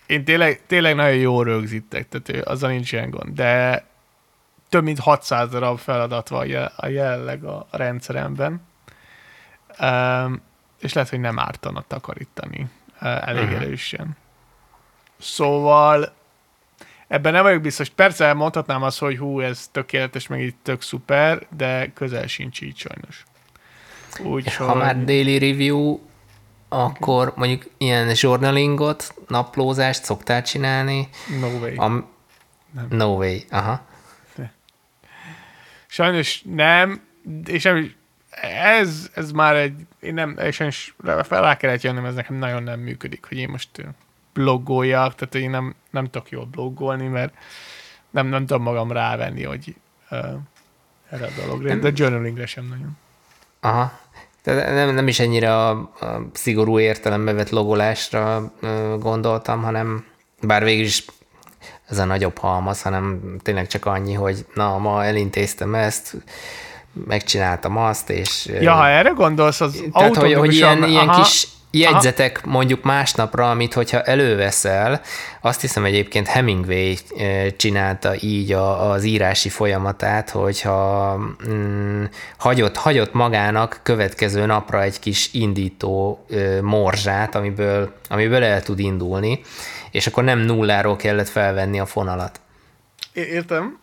[0.06, 3.86] én tényleg, tényleg nagyon jó rögzítek, tehát azzal nincs ilyen gond, de
[4.70, 8.62] több mint 600 darab feladat van a jelenleg a rendszeremben,
[9.80, 10.48] um,
[10.80, 12.68] és lehet, hogy nem ártana takarítani
[13.00, 13.62] elég uh-huh.
[13.62, 14.18] erősen.
[15.20, 16.14] Szóval
[17.08, 17.90] ebben nem vagyok biztos.
[17.90, 22.78] Persze mondhatnám azt, hogy hú, ez tökéletes, meg itt tök szuper, de közel sincs így
[22.78, 23.24] sajnos.
[24.20, 24.68] Úgy, és hogy...
[24.68, 26.00] ha már daily review,
[26.70, 31.10] akkor mondjuk ilyen journalingot, naplózást szoktál csinálni?
[31.40, 31.80] No way.
[31.80, 31.88] A...
[32.72, 32.88] Nem.
[32.90, 33.88] No way, aha.
[35.88, 37.02] Sajnos nem,
[37.46, 37.94] és nem,
[38.42, 42.80] ez, ez már egy, én nem, és fel rá kellett jönnöm, ez nekem nagyon nem
[42.80, 43.70] működik, hogy én most
[44.34, 47.34] bloggoljak, tehát én nem, nem tudok jól bloggolni, mert
[48.10, 49.76] nem, nem tudom magam rávenni, hogy
[50.10, 50.18] uh,
[51.10, 52.98] erre a dologra, de journalingre sem nagyon.
[53.60, 54.00] Aha.
[54.42, 58.54] Tehát nem, nem is ennyire a, a szigorú értelembe vett logolásra
[59.00, 60.06] gondoltam, hanem
[60.42, 61.06] bár végül is
[61.90, 66.16] ez a nagyobb halmaz, hanem tényleg csak annyi, hogy na, ma elintéztem ezt,
[67.08, 68.50] megcsináltam azt, és...
[68.60, 72.52] Ja, ha erre gondolsz, az Tehát, hogy, hogy ilyen, ilyen kis jegyzetek aha.
[72.52, 75.02] mondjuk másnapra, amit hogyha előveszel,
[75.42, 76.94] azt hiszem egyébként Hemingway
[77.58, 81.16] csinálta így a, az írási folyamatát, hogyha
[81.50, 82.04] mm,
[82.38, 86.26] hagyott, hagyott magának következő napra egy kis indító
[86.62, 89.42] morzsát, amiből, amiből el tud indulni,
[89.92, 92.40] és akkor nem nulláról kellett felvenni a fonalat.
[93.14, 93.80] Értem.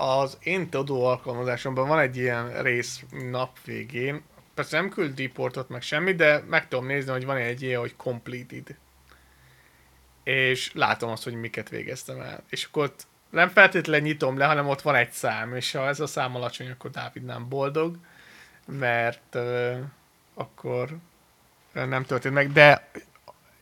[0.00, 4.22] Az én tudó alkalmazásomban van egy ilyen rész nap végén,
[4.54, 7.96] persze nem küld reportot meg semmi, de meg tudom nézni, hogy van egy ilyen, hogy
[7.96, 8.76] completed.
[10.22, 12.42] És látom azt, hogy miket végeztem el.
[12.48, 16.00] És akkor ott nem feltétlenül nyitom le, hanem ott van egy szám, és ha ez
[16.00, 17.96] a szám alacsony, akkor Dávid nem boldog,
[18.66, 19.78] mert uh,
[20.34, 20.96] akkor
[21.72, 22.90] nem történt meg, de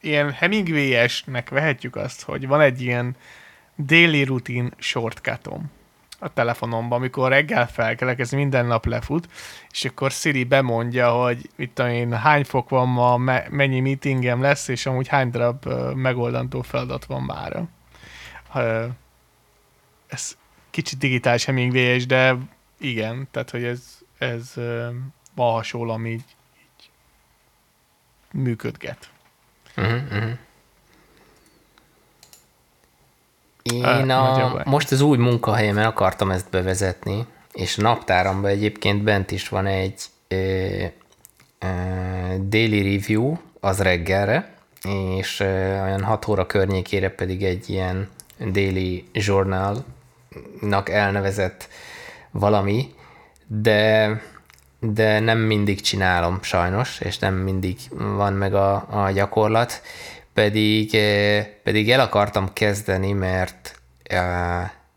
[0.01, 3.16] ilyen Hemingway-esnek vehetjük azt, hogy van egy ilyen
[3.78, 5.70] daily routine shortcutom
[6.19, 9.29] a telefonomban, amikor reggel felkelek, ez minden nap lefut,
[9.71, 14.41] és akkor Siri bemondja, hogy mit tudom én, hány fok van ma, me- mennyi meetingem
[14.41, 17.62] lesz, és amúgy hány darab megoldandó feladat van már.
[20.07, 20.37] Ez
[20.71, 22.37] kicsit digitális hemingway de
[22.79, 24.87] igen, tehát hogy ez, ez uh,
[25.35, 26.25] van hasonló, ami így,
[26.61, 26.91] így
[28.33, 29.11] működget.
[29.77, 30.39] Uh-huh, uh-huh.
[33.73, 39.67] Én a, most az új munkahelyemen akartam ezt bevezetni, és naptáramban egyébként bent is van
[39.67, 40.37] egy ö,
[41.59, 41.67] ö,
[42.39, 44.55] daily review, az reggelre,
[45.17, 48.09] és ö, olyan 6 óra környékére pedig egy ilyen
[48.53, 51.69] daily journalnak elnevezett
[52.31, 52.95] valami,
[53.47, 54.21] de
[54.81, 57.77] de nem mindig csinálom sajnos, és nem mindig
[58.17, 59.83] van meg a, a gyakorlat,
[60.37, 60.91] pedig,
[61.62, 63.80] pedig el akartam kezdeni, mert,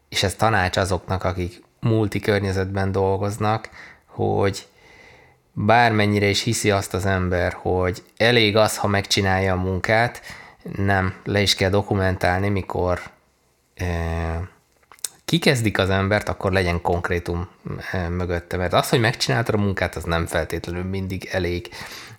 [0.09, 3.69] és ez tanács azoknak, akik multi környezetben dolgoznak,
[4.05, 4.67] hogy
[5.53, 10.21] bármennyire is hiszi azt az ember, hogy elég az, ha megcsinálja a munkát,
[10.75, 13.01] nem, le is kell dokumentálni, mikor
[15.25, 17.47] kikezdik az embert, akkor legyen konkrétum
[18.09, 21.69] mögötte, mert az, hogy megcsináltad a munkát, az nem feltétlenül mindig elég,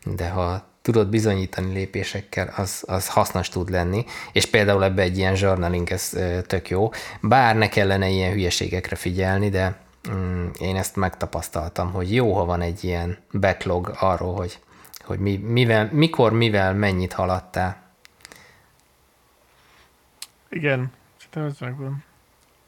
[0.05, 5.37] de ha tudod bizonyítani lépésekkel, az, az hasznos tud lenni, és például ebbe egy ilyen
[5.37, 6.17] journaling, ez
[6.47, 9.77] tök jó, bár ne kellene ilyen hülyeségekre figyelni, de
[10.11, 14.59] mm, én ezt megtapasztaltam, hogy jó, ha van egy ilyen backlog arról, hogy,
[15.05, 17.89] hogy mi, mivel, mikor, mivel, mennyit haladtál.
[20.49, 22.05] Igen, szerintem ez megvan.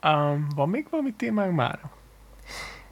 [0.03, 1.79] Um, van még valami témánk már?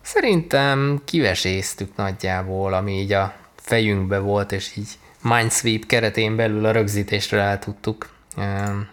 [0.00, 7.40] Szerintem kiveséztük nagyjából, ami így a fejünkbe volt, és így Mindsweep keretén belül a rögzítésről
[7.40, 8.10] el tudtuk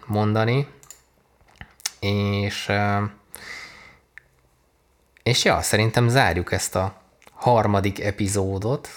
[0.05, 0.67] mondani.
[1.99, 2.71] És,
[5.23, 7.01] és ja, szerintem zárjuk ezt a
[7.32, 8.89] harmadik epizódot,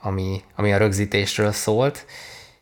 [0.00, 2.06] ami, ami a rögzítésről szólt.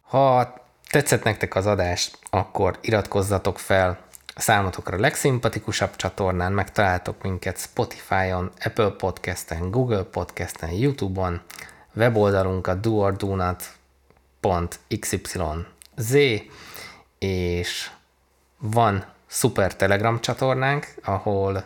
[0.03, 0.55] Ha
[0.91, 3.99] tetszett nektek az adás, akkor iratkozzatok fel
[4.35, 11.41] a számotokra legszimpatikusabb csatornán, megtaláltok minket Spotify-on, Apple Podcast-en, Google Podcast-en, YouTube-on,
[11.95, 13.79] weboldalunkat doordonut.xyz,
[17.19, 17.91] és
[18.59, 21.65] van szuper Telegram csatornánk, ahol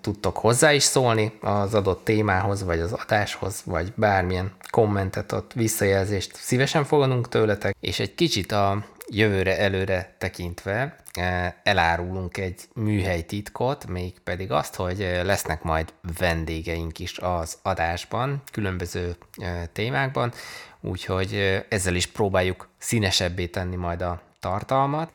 [0.00, 6.34] tudtok hozzá is szólni az adott témához, vagy az adáshoz, vagy bármilyen kommentet, ott visszajelzést
[6.34, 14.20] szívesen fogadunk tőletek, és egy kicsit a jövőre előre tekintve e, elárulunk egy műhelytitkot, még
[14.24, 20.32] pedig azt, hogy lesznek majd vendégeink is az adásban, különböző e, témákban,
[20.80, 25.10] úgyhogy ezzel is próbáljuk színesebbé tenni majd a tartalmat.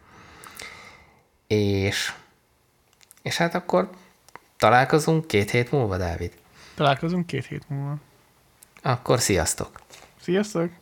[1.48, 2.14] És,
[3.22, 3.90] és hát akkor
[4.58, 6.34] találkozunk két hét múlva, Dávid?
[6.76, 7.96] Találkozunk két hét múlva.
[8.82, 9.82] Akkor sziasztok!
[10.22, 10.79] Sziasztok!